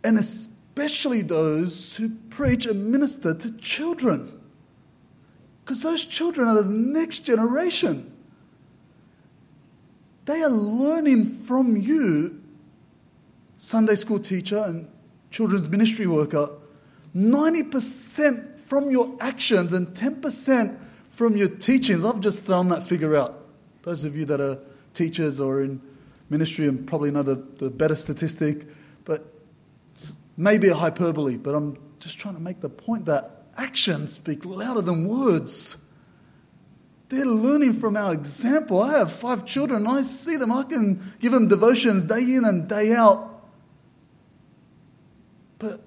[0.02, 4.40] and especially those who preach and minister to children.
[5.62, 8.10] Because those children are the next generation.
[10.24, 12.42] They are learning from you,
[13.58, 14.88] Sunday school teacher and
[15.30, 16.48] children's ministry worker,
[17.14, 20.78] 90% from your actions and 10%
[21.10, 22.04] from your teachings.
[22.04, 23.46] I've just thrown that figure out.
[23.82, 24.58] Those of you that are
[24.94, 25.80] teachers or in
[26.30, 28.66] ministry and probably know the, the better statistic,
[29.04, 29.32] but
[30.36, 34.80] maybe a hyperbole, but I'm just trying to make the point that actions speak louder
[34.80, 35.76] than words.
[37.10, 38.80] They're learning from our example.
[38.80, 39.86] I have five children.
[39.86, 40.50] I see them.
[40.50, 43.50] I can give them devotions day in and day out.
[45.58, 45.80] But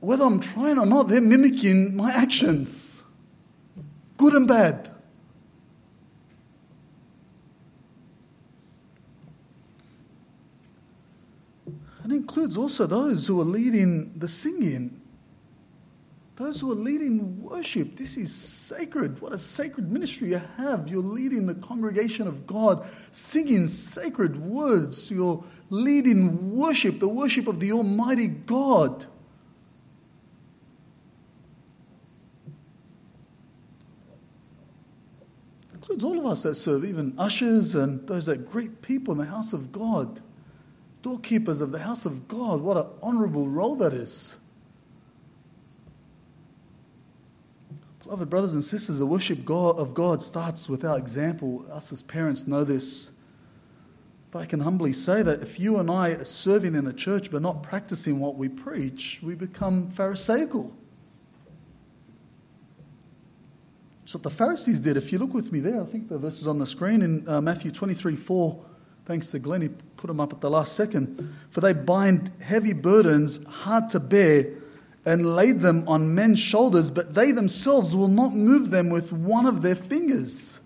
[0.00, 3.02] whether I'm trying or not, they're mimicking my actions,
[4.16, 4.90] good and bad.
[12.02, 14.98] And includes also those who are leading the singing
[16.38, 19.20] those who are leading worship, this is sacred.
[19.20, 20.86] What a sacred ministry you have.
[20.86, 25.10] You're leading the congregation of God, singing sacred words.
[25.10, 29.06] You're leading worship, the worship of the Almighty God.
[35.98, 39.26] Includes all of us that serve, even ushers and those that greet people in the
[39.26, 40.20] house of God,
[41.02, 42.60] doorkeepers of the house of God.
[42.60, 44.38] What an honorable role that is.
[48.02, 51.66] Beloved brothers and sisters, the worship of God starts with our example.
[51.70, 53.10] Us as parents know this.
[54.28, 57.30] If I can humbly say that if you and I are serving in a church
[57.30, 60.72] but not practicing what we preach, we become Pharisaical.
[64.08, 64.96] That's what the Pharisees did.
[64.96, 67.28] If you look with me there, I think the verse is on the screen in
[67.28, 68.64] uh, Matthew 23 4.
[69.04, 69.68] Thanks to Glenn, he
[69.98, 71.36] put them up at the last second.
[71.50, 74.46] For they bind heavy burdens hard to bear
[75.04, 79.44] and laid them on men's shoulders, but they themselves will not move them with one
[79.44, 80.60] of their fingers.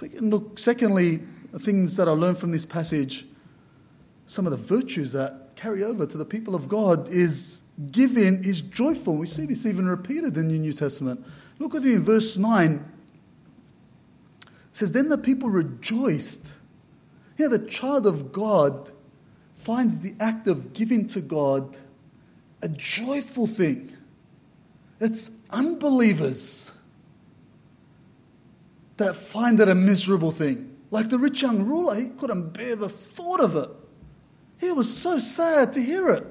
[0.00, 3.28] Can look, secondly, the things that I learned from this passage,
[4.26, 7.62] some of the virtues that carry over to the people of God is
[7.92, 9.16] giving is joyful.
[9.16, 11.24] We see this even repeated in the New Testament.
[11.62, 12.84] Look with me in verse 9.
[14.42, 16.44] It says, Then the people rejoiced.
[17.36, 18.90] Here, the child of God
[19.54, 21.78] finds the act of giving to God
[22.62, 23.96] a joyful thing.
[24.98, 26.72] It's unbelievers
[28.96, 30.76] that find it a miserable thing.
[30.90, 33.70] Like the rich young ruler, he couldn't bear the thought of it.
[34.58, 36.26] He was so sad to hear it.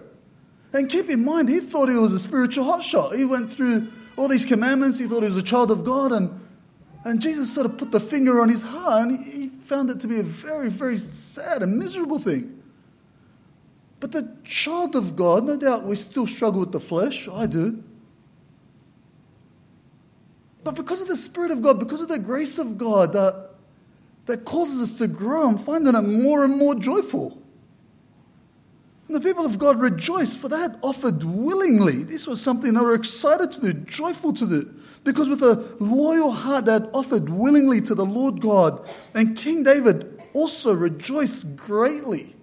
[0.74, 3.16] And keep in mind, he thought he was a spiritual hotshot.
[3.16, 6.40] He went through all these commandments, he thought he was a child of God, and,
[7.04, 10.08] and Jesus sort of put the finger on his heart, and he, found it to
[10.08, 12.62] be a very, very sad and miserable thing.
[14.02, 17.30] But the child of God, no doubt we still struggle with the flesh.
[17.30, 17.82] I do.
[20.66, 23.52] But because of the Spirit of God, because of the grace of God that,
[24.26, 27.41] that causes us to grow, and find that I'm more and more joyful.
[29.12, 32.06] And the people of God rejoice for that, offered willingly.
[32.06, 34.74] This was something they were excited to do, joyful to do.
[35.04, 38.88] Because with a loyal heart, they had offered willingly to the Lord God.
[39.14, 42.34] And King David also rejoiced greatly.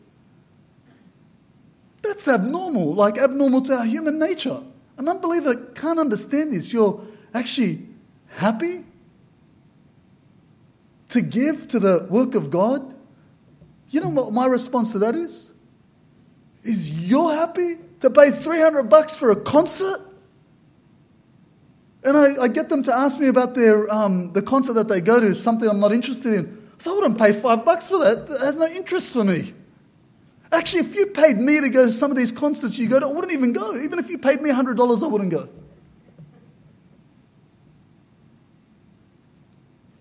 [2.02, 4.62] That's abnormal, like abnormal to our human nature.
[4.98, 6.70] An unbeliever can't understand this.
[6.70, 7.00] You're
[7.32, 7.88] actually
[8.26, 8.84] happy
[11.08, 12.94] to give to the work of God?
[13.88, 15.54] You know what my response to that is?
[16.62, 20.00] Is you're happy to pay 300 bucks for a concert?
[22.04, 25.00] And I, I get them to ask me about their, um, the concert that they
[25.00, 26.68] go to, something I'm not interested in.
[26.78, 28.30] So I wouldn't pay five bucks for that.
[28.30, 29.52] It has no interest for me.
[30.52, 33.06] Actually, if you paid me to go to some of these concerts you go to,
[33.06, 33.76] I wouldn't even go.
[33.76, 35.48] Even if you paid me $100, I wouldn't go.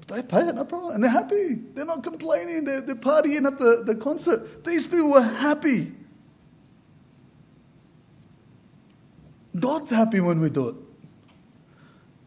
[0.08, 0.96] They pay it, no problem.
[0.96, 1.56] And they're happy.
[1.74, 2.63] They're not complaining.
[2.63, 4.63] They're, they're partying at the, the concert.
[4.63, 5.91] These people were happy.
[9.60, 10.76] God's happy when we do it.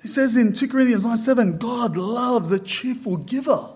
[0.02, 3.68] He says in 2 Corinthians 9 7, God loves a cheerful giver.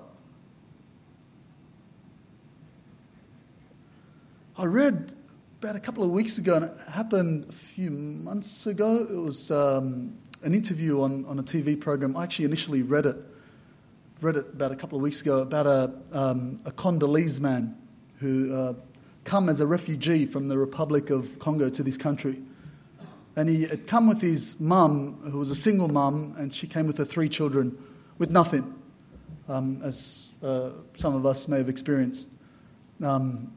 [4.56, 5.12] I read
[5.60, 9.06] about a couple of weeks ago, and it happened a few months ago.
[9.10, 12.16] It was um, an interview on, on a TV program.
[12.16, 13.16] I actually initially read it
[14.20, 17.76] read it about a couple of weeks ago about a, um, a Congolese man
[18.20, 18.72] who uh,
[19.24, 22.40] come as a refugee from the Republic of Congo to this country.
[23.36, 26.86] And he had come with his mum, who was a single mum, and she came
[26.86, 27.76] with her three children
[28.18, 28.74] with nothing,
[29.48, 32.30] um, as uh, some of us may have experienced.
[33.02, 33.52] Um,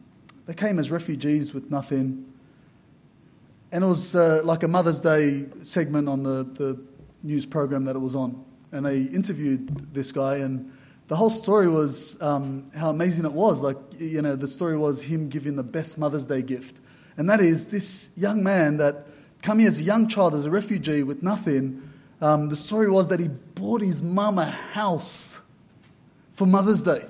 [0.46, 2.26] they came as refugees with nothing.
[3.72, 6.82] And it was uh, like a Mother's Day segment on the, the
[7.22, 10.72] news program that it was on and they interviewed this guy, and
[11.08, 13.62] the whole story was um, how amazing it was.
[13.62, 16.82] Like, you know, the story was him giving the best Mother's Day gift.
[17.16, 19.08] And that is this young man that
[19.48, 21.82] come here as a young child, as a refugee with nothing.
[22.20, 25.40] Um, the story was that he bought his mum a house
[26.34, 27.06] for Mother's Day.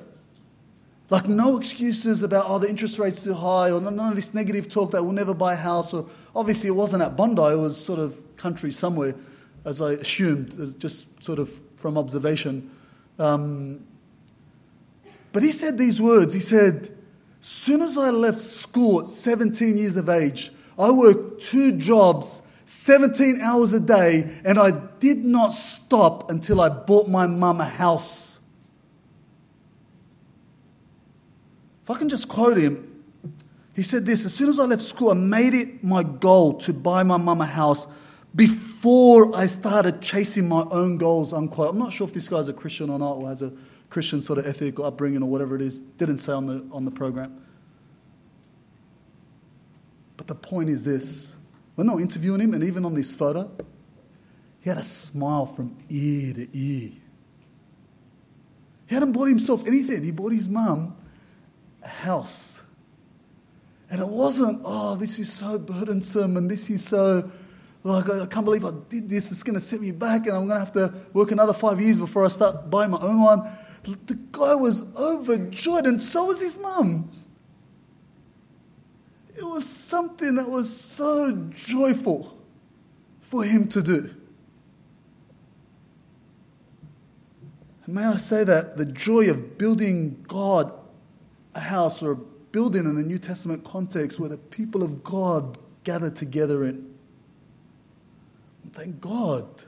[1.10, 4.70] Like, no excuses about, oh, the interest rate's too high, or none of this negative
[4.70, 5.96] talk that we'll never buy a house.
[5.96, 9.16] Or obviously, it wasn't at Bondi, it was sort of country somewhere
[9.66, 12.70] as I assumed, just sort of from observation.
[13.18, 13.84] Um,
[15.32, 16.36] but he said these words.
[16.36, 16.96] He said,
[17.42, 23.42] Soon as I left school at 17 years of age, I worked two jobs, 17
[23.42, 28.40] hours a day, and I did not stop until I bought my mum a house.
[31.84, 33.04] If I can just quote him,
[33.74, 36.74] he said this As soon as I left school, I made it my goal to
[36.74, 37.88] buy my mum a house
[38.36, 41.70] before I started chasing my own goals, unquote.
[41.70, 43.54] I'm not sure if this guy's a Christian or not, or has a
[43.90, 45.78] Christian sort of ethic or upbringing or whatever it is.
[45.78, 47.42] Didn't say on the, on the program.
[50.18, 51.36] But the point is this
[51.76, 53.50] when they were interviewing him, and even on this photo,
[54.60, 56.92] he had a smile from ear to ear.
[58.88, 60.96] He hadn't bought himself anything, he bought his mum
[61.84, 62.62] a house.
[63.90, 67.32] And it wasn't, oh, this is so burdensome and this is so
[67.88, 69.32] like, I can't believe I did this.
[69.32, 71.80] It's going to set me back, and I'm going to have to work another five
[71.80, 73.50] years before I start buying my own one.
[73.84, 77.10] The guy was overjoyed, and so was his mum.
[79.38, 82.38] It was something that was so joyful
[83.22, 84.10] for him to do.
[87.86, 90.74] And may I say that the joy of building God
[91.54, 95.58] a house or a building in the New Testament context where the people of God
[95.84, 96.88] gather together in
[98.74, 99.64] Thank God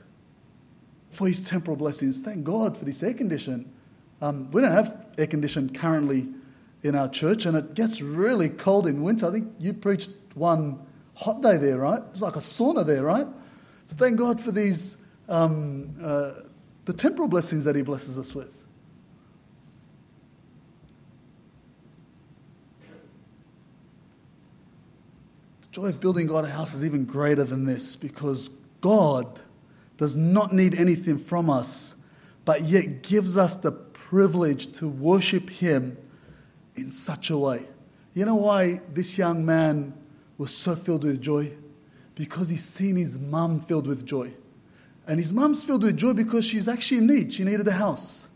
[1.10, 2.20] for his temporal blessings.
[2.20, 3.72] Thank God for this air condition.
[4.20, 6.28] Um, we don't have air condition currently
[6.82, 9.26] in our church, and it gets really cold in winter.
[9.26, 10.80] I think you preached one
[11.14, 12.02] hot day there, right?
[12.12, 13.26] It's like a sauna there, right?
[13.86, 14.96] So thank God for these
[15.28, 16.32] um, uh,
[16.86, 18.64] the temporal blessings that He blesses us with.
[25.62, 28.50] The joy of building God a house is even greater than this because
[28.80, 29.40] God
[29.98, 31.94] does not need anything from us,
[32.44, 35.96] but yet gives us the privilege to worship Him
[36.80, 37.66] in such a way.
[38.14, 39.94] You know why this young man
[40.38, 41.52] was so filled with joy?
[42.14, 44.32] Because he's seen his mum filled with joy.
[45.06, 47.32] And his mum's filled with joy because she's actually in need.
[47.32, 48.28] She needed a house.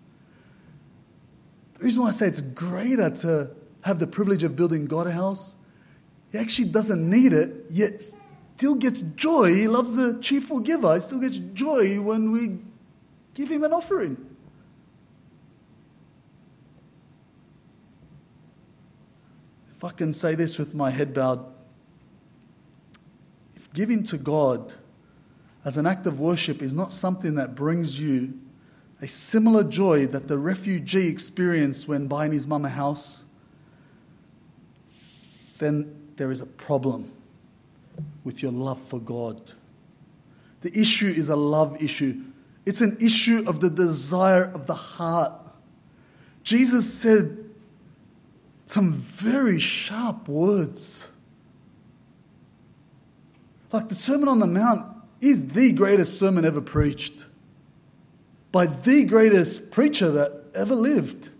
[1.74, 3.50] The reason why I say it's greater to
[3.82, 5.56] have the privilege of building God a house,
[6.32, 8.02] he actually doesn't need it, yet
[8.56, 9.54] still gets joy.
[9.54, 10.94] He loves the cheerful giver.
[10.94, 12.58] He still gets joy when we
[13.34, 14.33] give him an offering.
[19.84, 21.44] I can say this with my head bowed,
[23.54, 24.74] if giving to God
[25.64, 28.38] as an act of worship is not something that brings you
[29.02, 33.24] a similar joy that the refugee experienced when buying his mum a house,
[35.58, 37.12] then there is a problem
[38.22, 39.52] with your love for God.
[40.62, 42.22] The issue is a love issue,
[42.64, 45.32] it's an issue of the desire of the heart.
[46.42, 47.43] Jesus said
[48.66, 51.08] some very sharp words.
[53.72, 54.86] Like the Sermon on the Mount
[55.20, 57.26] is the greatest sermon ever preached
[58.52, 61.30] by the greatest preacher that ever lived.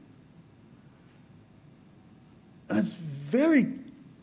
[2.68, 3.72] And it's very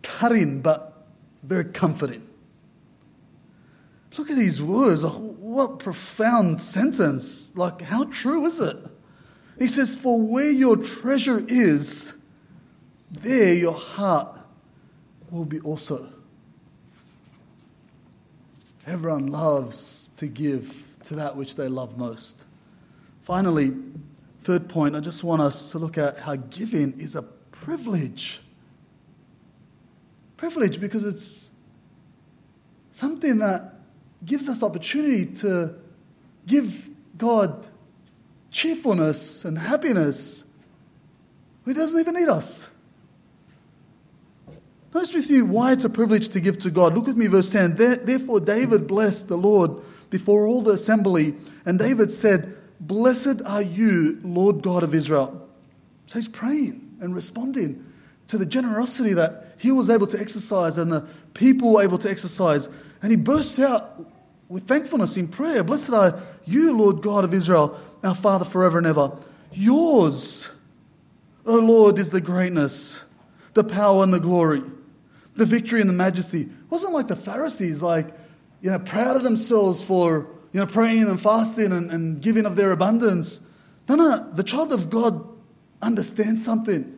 [0.03, 1.07] cutting, but
[1.43, 2.27] very comforting.
[4.17, 5.05] Look at these words.
[5.05, 7.55] What profound sentence.
[7.55, 8.77] Like, how true is it?
[9.57, 12.13] He says, For where your treasure is,
[13.11, 14.39] there your heart
[15.29, 16.11] will be also.
[18.87, 22.45] Everyone loves to give to that which they love most.
[23.21, 23.73] Finally,
[24.39, 28.41] third point, I just want us to look at how giving is a privilege.
[30.37, 31.51] Privilege because it's
[32.91, 33.75] something that
[34.25, 35.75] gives us opportunity to
[36.47, 37.67] give God
[38.49, 40.43] cheerfulness and happiness.
[41.65, 42.70] He doesn't even need us.
[44.93, 46.93] Notice with you why it's a privilege to give to God.
[46.93, 47.75] Look with me, verse 10.
[47.75, 49.71] Therefore, David blessed the Lord
[50.09, 51.35] before all the assembly,
[51.65, 55.47] and David said, Blessed are you, Lord God of Israel.
[56.07, 57.85] So he's praying and responding
[58.27, 62.09] to the generosity that he was able to exercise and the people were able to
[62.09, 62.67] exercise.
[63.01, 64.05] And he bursts out
[64.49, 65.63] with thankfulness in prayer.
[65.63, 69.15] Blessed are you, Lord God of Israel, our Father forever and ever.
[69.53, 70.49] Yours,
[71.45, 73.05] O Lord, is the greatness,
[73.53, 74.63] the power, and the glory
[75.35, 76.41] the victory and the majesty.
[76.41, 78.07] It wasn't like the Pharisees, like,
[78.61, 82.55] you know, proud of themselves for, you know, praying and fasting and, and giving of
[82.55, 83.39] their abundance.
[83.87, 85.27] No, no, the child of God
[85.81, 86.97] understands something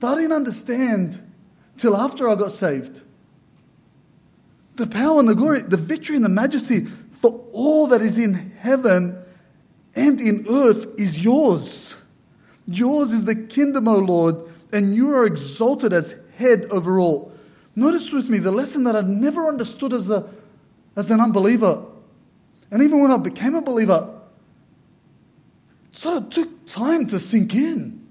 [0.00, 1.20] that I didn't understand
[1.76, 3.02] till after I got saved.
[4.76, 8.32] The power and the glory, the victory and the majesty for all that is in
[8.32, 9.22] heaven
[9.94, 11.96] and in earth is yours.
[12.66, 14.36] Yours is the kingdom, O Lord,
[14.72, 17.29] and you are exalted as head over all.
[17.80, 20.28] Notice with me the lesson that I'd never understood as, a,
[20.96, 21.82] as an unbeliever.
[22.70, 24.20] And even when I became a believer,
[25.88, 28.06] it sort of took time to sink in.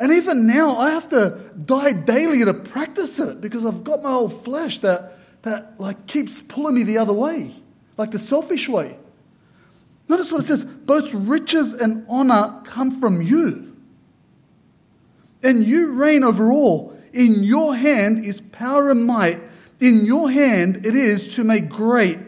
[0.00, 4.08] And even now, I have to die daily to practice it because I've got my
[4.08, 5.12] old flesh that,
[5.42, 7.50] that like keeps pulling me the other way,
[7.98, 8.96] like the selfish way.
[10.08, 13.76] Notice what it says both riches and honor come from you.
[15.42, 16.93] And you reign over all.
[17.14, 19.40] In your hand is power and might.
[19.80, 22.18] In your hand it is to make great,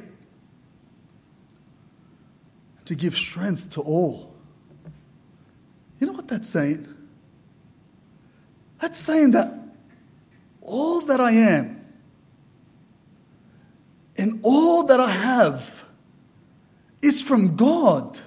[2.84, 4.32] to give strength to all.
[5.98, 6.86] You know what that's saying?
[8.80, 9.52] That's saying that
[10.60, 11.84] all that I am
[14.16, 15.84] and all that I have
[17.02, 18.18] is from God.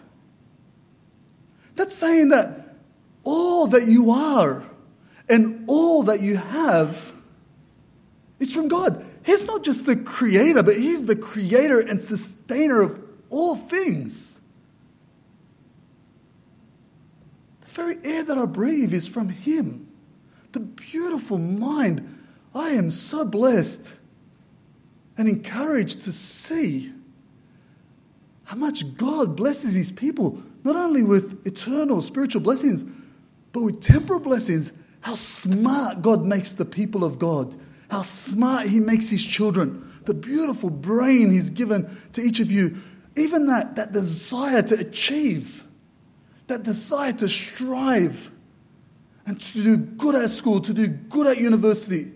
[1.76, 2.76] That's saying that
[3.24, 4.69] all that you are
[5.30, 7.14] and all that you have
[8.40, 9.06] is from God.
[9.24, 13.00] He's not just the creator, but He's the creator and sustainer of
[13.30, 14.42] all things.
[17.62, 19.88] The very air that I breathe is from Him.
[20.54, 22.16] The beautiful mind.
[22.56, 23.94] I am so blessed
[25.18, 26.92] and encouraged to see
[28.46, 32.84] how much God blesses His people, not only with eternal spiritual blessings,
[33.52, 37.60] but with temporal blessings how smart God makes the people of God.
[37.90, 39.92] How smart He makes His children.
[40.06, 42.78] The beautiful brain He's given to each of you.
[43.16, 45.66] Even that, that desire to achieve,
[46.48, 48.32] that desire to strive,
[49.26, 52.14] and to do good at school, to do good at university.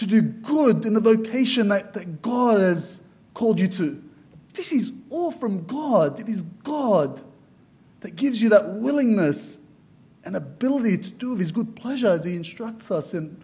[0.00, 3.02] to do good in the vocation that, that God has
[3.34, 4.02] called you to.
[4.54, 6.18] This is all from God.
[6.18, 7.20] It is God
[8.00, 9.58] that gives you that willingness
[10.24, 13.42] and ability to do of His good pleasure as He instructs us in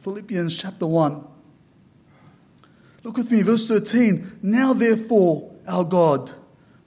[0.00, 1.26] Philippians chapter 1.
[3.02, 4.40] Look with me, verse 13.
[4.42, 6.32] Now, therefore, our God,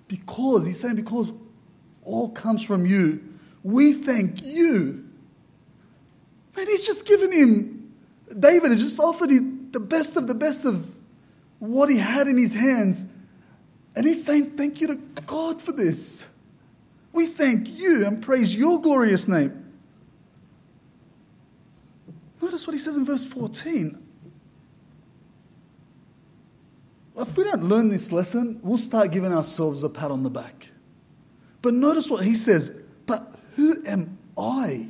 [0.08, 1.34] because, He's saying, because
[2.04, 3.24] all comes from you,
[3.64, 5.08] we thank you.
[6.56, 7.94] Man, He's just given him,
[8.38, 10.94] David has just offered him the best of the best of
[11.60, 13.06] what he had in his hands.
[13.96, 16.27] And he's saying, Thank you to God for this.
[17.18, 19.74] We thank you and praise your glorious name.
[22.39, 23.97] Notice what he says in verse 14.
[27.18, 30.70] If we don't learn this lesson, we'll start giving ourselves a pat on the back.
[31.63, 32.72] But notice what he says,
[33.07, 34.88] but who am I?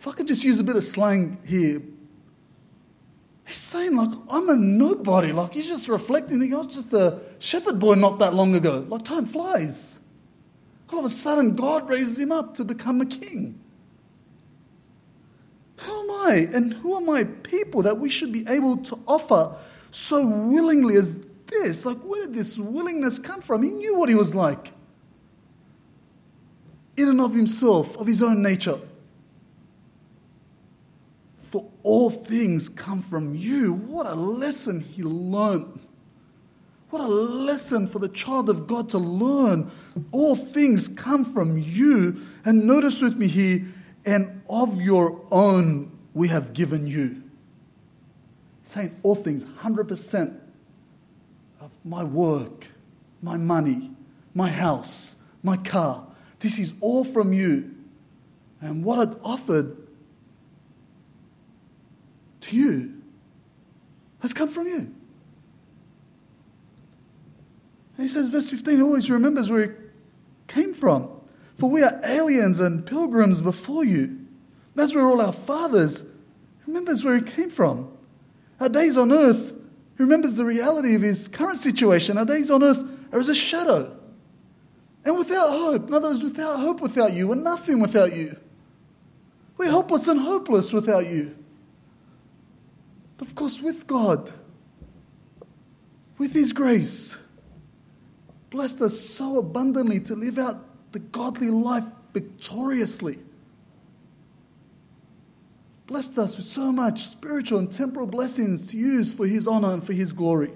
[0.00, 1.82] If I could just use a bit of slang here,
[3.48, 5.32] he's saying, like, I'm a nobody.
[5.32, 6.42] Like, he's just reflecting.
[6.42, 8.84] I was just a shepherd boy not that long ago.
[8.88, 9.98] Like, time flies.
[10.92, 13.58] All of a sudden, God raises him up to become a king.
[15.80, 16.48] Who am I?
[16.52, 19.56] And who are my people that we should be able to offer
[19.90, 21.86] so willingly as this?
[21.86, 23.62] Like, where did this willingness come from?
[23.62, 24.72] He knew what he was like
[26.96, 28.78] in and of himself, of his own nature.
[31.48, 33.72] For all things come from you.
[33.72, 35.80] What a lesson he learned.
[36.90, 39.70] What a lesson for the child of God to learn.
[40.12, 42.20] All things come from you.
[42.44, 43.64] And notice with me here,
[44.04, 47.22] and of your own we have given you.
[48.62, 50.38] Saying all things, 100%
[51.62, 52.66] of my work,
[53.22, 53.92] my money,
[54.34, 56.06] my house, my car,
[56.40, 57.74] this is all from you.
[58.60, 59.87] And what I'd offered
[62.48, 62.94] to you
[64.20, 64.94] has come from you.
[67.96, 69.72] And he says, verse 15, he always remembers where he
[70.46, 71.10] came from.
[71.56, 74.26] For we are aliens and pilgrims before you.
[74.74, 76.04] That's where all our fathers
[76.66, 77.90] remembers where he came from.
[78.60, 79.56] Our days on earth,
[79.96, 82.18] he remembers the reality of his current situation.
[82.18, 83.96] Our days on earth are as a shadow.
[85.04, 88.36] And without hope, in other words, without hope without you, we're nothing without you.
[89.56, 91.37] We're helpless and hopeless without you.
[93.18, 94.32] But of course, with God,
[96.16, 97.18] with His grace,
[98.48, 103.18] blessed us so abundantly to live out the godly life victoriously.
[105.86, 109.82] Blessed us with so much spiritual and temporal blessings to use for His honor and
[109.82, 110.52] for His glory.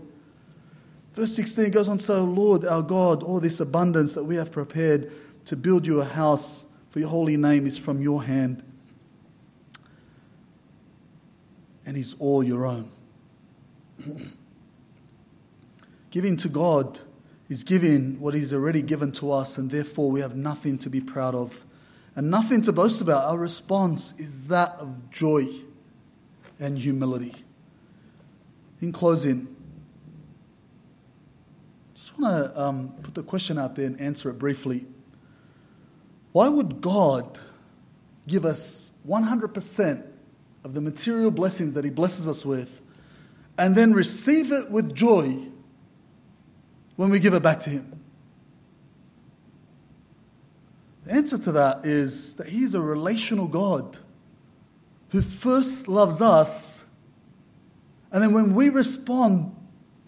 [1.14, 5.12] Verse 16 goes on say, Lord our God, all this abundance that we have prepared
[5.46, 8.62] to build you a house for your holy name is from your hand
[11.84, 12.90] and is all your own.
[16.10, 17.00] giving to God
[17.48, 21.00] is giving what He's already given to us, and therefore we have nothing to be
[21.00, 21.66] proud of
[22.14, 23.24] and nothing to boast about.
[23.24, 25.46] Our response is that of joy
[26.60, 27.34] and humility.
[28.80, 29.48] In closing,
[31.90, 34.86] I just want to um, put the question out there and answer it briefly.
[36.32, 37.38] Why would God
[38.26, 40.11] give us 100%
[40.64, 42.82] of the material blessings that He blesses us with
[43.58, 45.38] and then receive it with joy
[46.96, 48.00] when we give it back to Him?
[51.04, 53.98] The answer to that is that He's a relational God
[55.10, 56.84] who first loves us,
[58.10, 59.54] and then when we respond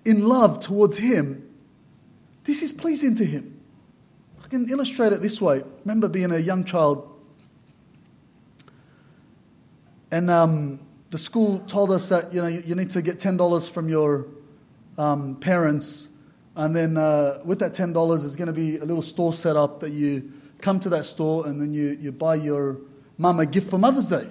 [0.05, 1.48] in love towards Him,
[2.44, 3.61] this is pleasing to Him.
[4.42, 5.62] I can illustrate it this way.
[5.84, 7.11] Remember being a young child,
[10.15, 10.79] and um,
[11.11, 13.89] the school told us that you know you, you need to get ten dollars from
[13.89, 14.29] your
[14.97, 16.09] um, parents,
[16.55, 19.57] and then uh, with that ten dollars, there's going to be a little store set
[19.57, 22.79] up that you come to that store and then you, you buy your
[23.19, 24.29] mum a gift for Mother's Day.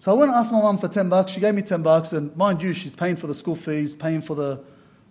[0.00, 1.32] So I went and asked my mum for 10 bucks.
[1.32, 4.20] She gave me 10 bucks, and mind you, she's paying for the school fees, paying
[4.20, 4.64] for the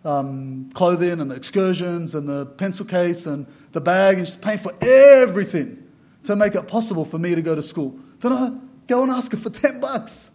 [0.04, 4.58] um, clothing and the excursions and the pencil case and the bag, and she's paying
[4.58, 5.84] for everything
[6.26, 7.98] to make it possible for me to go to school.
[8.20, 8.52] Then I
[8.90, 10.32] go and ask her for 10 bucks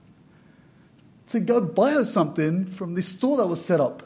[1.29, 4.03] to go buy her something from this store that was set up.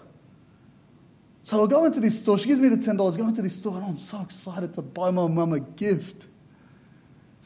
[1.43, 2.39] So I go into this store.
[2.39, 5.11] She gives me the $10, go into this store, and I'm so excited to buy
[5.11, 6.27] my mum a gift.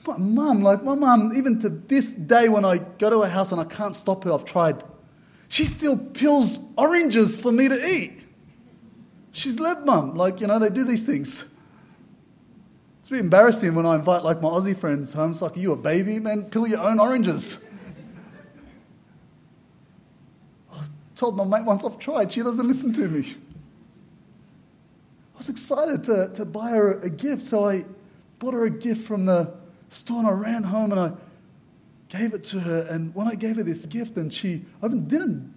[0.07, 3.53] My mum, like my mum, even to this day when I go to her house
[3.53, 4.83] and I can't stop her, I've tried.
[5.49, 8.25] She still peels oranges for me to eat.
[9.33, 10.15] She's led mum.
[10.15, 11.45] Like, you know, they do these things
[13.13, 15.33] bit embarrassing when I invite like my Aussie friends home.
[15.33, 16.19] It's like, are you a baby?
[16.19, 17.59] Man, peel your own oranges.
[20.73, 20.79] I
[21.15, 23.35] told my mate once I've tried, she doesn't listen to me.
[25.35, 27.85] I was excited to, to buy her a gift, so I
[28.39, 29.53] bought her a gift from the
[29.91, 31.13] store and I ran home and I
[32.09, 32.87] gave it to her.
[32.89, 35.55] And when I gave her this gift, and she I didn't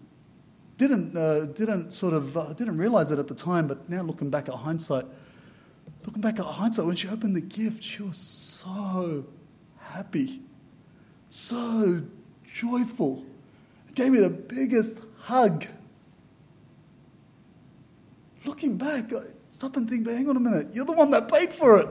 [0.78, 4.30] didn't uh, didn't sort of uh, didn't realize it at the time, but now looking
[4.30, 5.06] back at hindsight
[6.06, 9.26] looking back at hindsight, when she opened the gift, she was so
[9.80, 10.42] happy,
[11.30, 12.04] so
[12.44, 13.26] joyful.
[13.90, 15.66] It gave me the biggest hug.
[18.46, 21.32] Looking back, I stop and think, but hang on a minute, you're the one that
[21.32, 21.90] paid for it.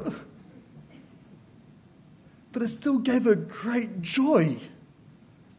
[2.52, 4.56] But it still gave her great joy.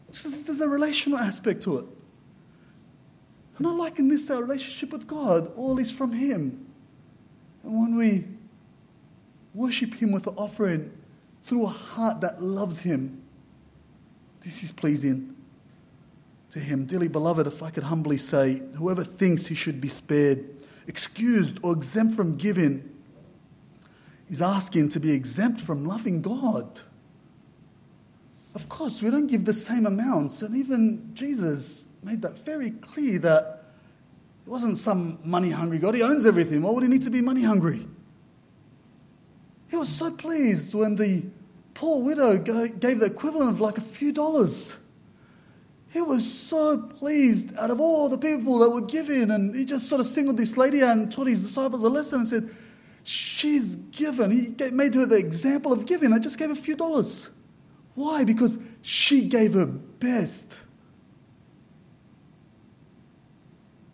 [0.08, 1.86] There's a relational aspect to it.
[3.58, 5.52] And I liken this to our relationship with God.
[5.58, 6.66] All is from Him.
[7.64, 8.26] And when we
[9.56, 10.92] worship Him with the offering
[11.46, 13.22] through a heart that loves Him,
[14.42, 15.36] this is pleasing
[16.52, 16.86] to Him.
[16.86, 20.46] Dearly beloved, if I could humbly say, whoever thinks he should be spared,
[20.88, 22.92] excused, or exempt from giving,
[24.30, 26.82] is asking to be exempt from loving God.
[28.54, 33.20] Of course, we don't give the same amounts, and even Jesus made that very clear
[33.20, 33.64] that
[34.46, 35.96] it wasn't some money hungry God.
[35.96, 36.62] He owns everything.
[36.62, 37.88] Why would he need to be money hungry?
[39.76, 41.26] He was so pleased when the
[41.74, 44.78] poor widow gave the equivalent of like a few dollars.
[45.92, 49.90] He was so pleased out of all the people that were giving, and he just
[49.90, 52.56] sort of singled this lady out and taught his disciples a lesson and said,
[53.04, 54.32] She's given.
[54.32, 56.14] He made her the example of giving.
[56.14, 57.30] I just gave a few dollars.
[57.96, 58.24] Why?
[58.24, 60.54] Because she gave her best.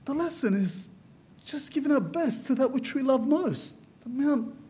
[0.05, 0.91] The lesson is
[1.43, 3.77] just giving our best to that which we love most.
[4.03, 4.60] The amount,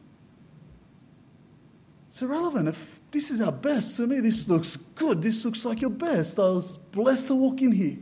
[2.21, 2.67] irrelevant.
[2.67, 5.21] If this is our best, to me, this looks good.
[5.21, 6.39] This looks like your best.
[6.39, 7.97] I was blessed to walk in here.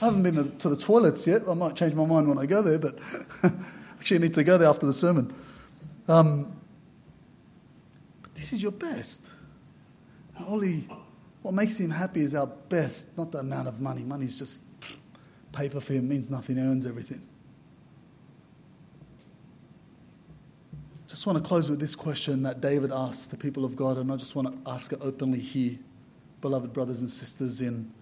[0.00, 1.42] I haven't been to the toilets yet.
[1.48, 2.98] I might change my mind when I go there, but
[3.98, 5.32] actually, I need to go there after the sermon.
[6.08, 6.52] Um,
[8.22, 9.24] but this is your best.
[10.46, 10.88] Only
[11.42, 14.02] what makes him happy is our best, not the amount of money.
[14.02, 14.62] Money's just
[15.52, 17.22] paper for him means nothing, earns everything.
[21.14, 24.10] Just want to close with this question that David asked the people of God, and
[24.10, 25.78] I just want to ask it openly here,
[26.40, 27.92] beloved brothers and sisters, in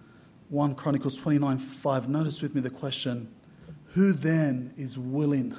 [0.49, 2.09] 1 Chronicles 29 5.
[2.09, 3.31] Notice with me the question
[3.89, 5.55] Who then is willing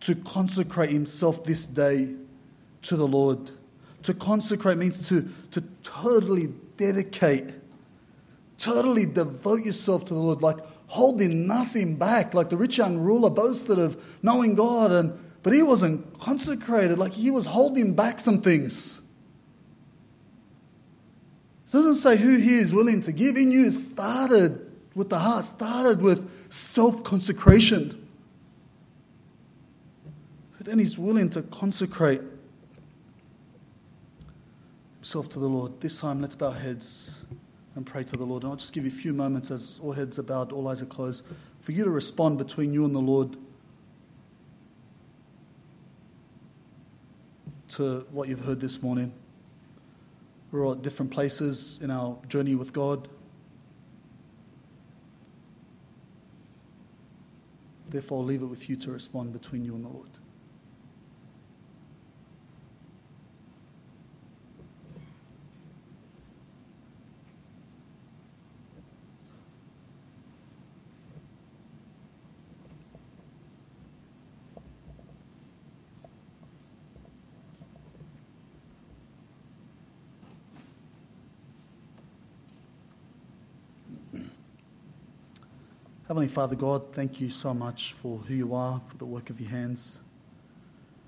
[0.00, 2.16] to consecrate himself this day
[2.82, 3.52] to the Lord?
[4.02, 7.54] To consecrate means to, to totally dedicate,
[8.58, 10.42] totally devote yourself to the Lord.
[10.42, 10.58] Like
[10.88, 15.62] holding nothing back, like the rich young ruler boasted of knowing God, and, but he
[15.62, 19.00] wasn't consecrated, like he was holding back some things.
[21.66, 23.36] It doesn't say who he is willing to give.
[23.36, 28.08] In you It started with the heart, started with self consecration.
[30.58, 32.20] But then he's willing to consecrate
[34.96, 35.80] himself to the Lord.
[35.80, 37.18] This time, let's bow heads
[37.74, 38.44] and pray to the Lord.
[38.44, 40.82] And I'll just give you a few moments as all heads are bowed, all eyes
[40.82, 41.24] are closed,
[41.62, 43.36] for you to respond between you and the Lord
[47.72, 49.12] to what you've heard this morning.
[50.50, 53.08] We're all at different places in our journey with God.
[57.88, 60.11] Therefore, I'll leave it with you to respond between you and the Lord.
[86.12, 89.40] Heavenly Father God, thank you so much for who you are, for the work of
[89.40, 89.98] your hands,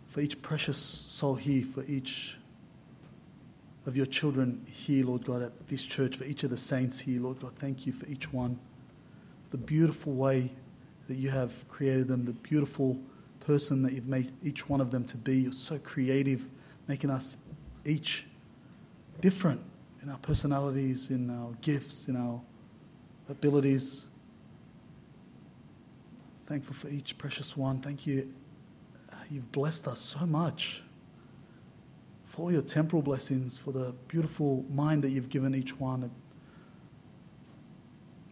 [0.06, 2.38] for each precious soul here, for each
[3.84, 7.20] of your children here, Lord God, at this church, for each of the saints here,
[7.20, 7.52] Lord God.
[7.56, 8.58] Thank you for each one.
[9.50, 10.50] The beautiful way
[11.06, 12.98] that you have created them, the beautiful
[13.40, 15.40] person that you've made each one of them to be.
[15.40, 16.48] You're so creative,
[16.88, 17.36] making us
[17.84, 18.24] each
[19.20, 19.60] different
[20.02, 22.40] in our personalities, in our gifts, in our
[23.28, 24.06] abilities.
[26.46, 27.80] Thankful for each precious one.
[27.80, 28.34] Thank you.
[29.30, 30.82] You've blessed us so much.
[32.24, 36.10] For all your temporal blessings, for the beautiful mind that you've given each one,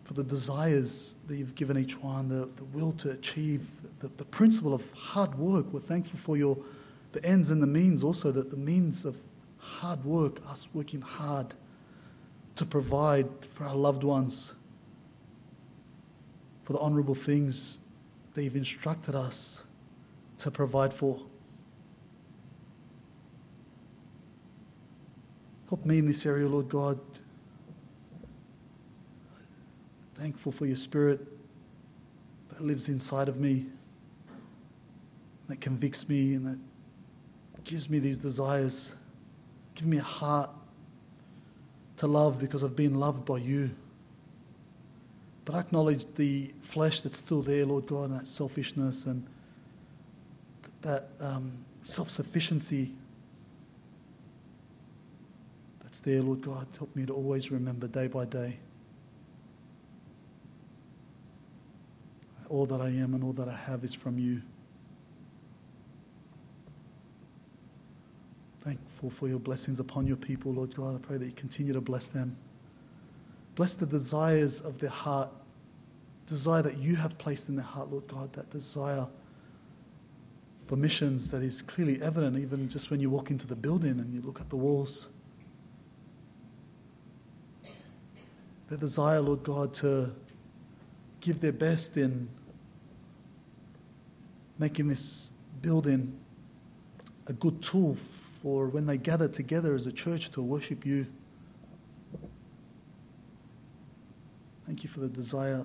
[0.04, 3.68] for the desires that you've given each one, the, the will to achieve,
[4.00, 5.72] the, the principle of hard work.
[5.72, 6.58] We're thankful for your
[7.12, 9.16] the ends and the means also, that the means of
[9.58, 11.54] hard work, us working hard
[12.56, 14.52] to provide for our loved ones
[16.64, 17.78] for the honourable things
[18.34, 19.64] that you've instructed us
[20.38, 21.20] to provide for.
[25.68, 27.00] Help me in this area, Lord God.
[30.14, 31.20] Thankful for your spirit
[32.50, 33.66] that lives inside of me,
[35.48, 38.94] that convicts me, and that gives me these desires.
[39.74, 40.50] Give me a heart
[41.96, 43.74] to love because I've been loved by you.
[45.44, 49.26] But I acknowledge the flesh that's still there, Lord God, and that selfishness and
[50.82, 52.92] that um, self sufficiency
[55.82, 56.66] that's there, Lord God.
[56.78, 58.58] Help me to always remember day by day
[62.52, 64.42] all that I am and all that I have is from you.
[68.60, 70.94] Thankful for your blessings upon your people, Lord God.
[70.94, 72.36] I pray that you continue to bless them.
[73.54, 75.28] Bless the desires of their heart,
[76.26, 79.06] desire that you have placed in their heart, Lord God, that desire
[80.66, 84.14] for missions that is clearly evident even just when you walk into the building and
[84.14, 85.08] you look at the walls.
[88.68, 90.14] The desire, Lord God, to
[91.20, 92.28] give their best in
[94.58, 95.30] making this
[95.60, 96.18] building
[97.26, 101.06] a good tool for when they gather together as a church to worship you.
[104.82, 105.64] You for the desire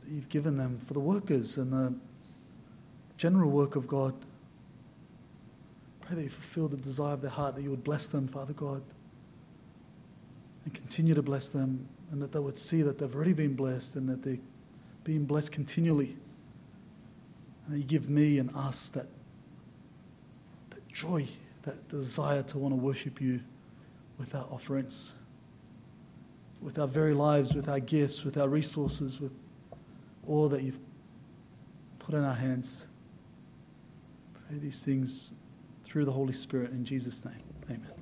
[0.00, 1.94] that you've given them for the workers and the
[3.16, 4.14] general work of God.
[6.02, 8.52] Pray that you fulfill the desire of their heart, that you would bless them, Father
[8.52, 8.82] God,
[10.64, 13.96] and continue to bless them, and that they would see that they've already been blessed
[13.96, 14.38] and that they're
[15.04, 16.16] being blessed continually.
[17.66, 19.06] And that you give me and us that,
[20.70, 21.26] that joy,
[21.62, 23.40] that desire to want to worship you
[24.18, 25.14] with our offerings
[26.62, 29.32] with our very lives, with our gifts, with our resources, with
[30.26, 30.78] all that you've
[31.98, 32.86] put in our hands.
[34.48, 35.32] Pray these things
[35.84, 37.42] through the Holy Spirit in Jesus' name.
[37.68, 37.92] Amen.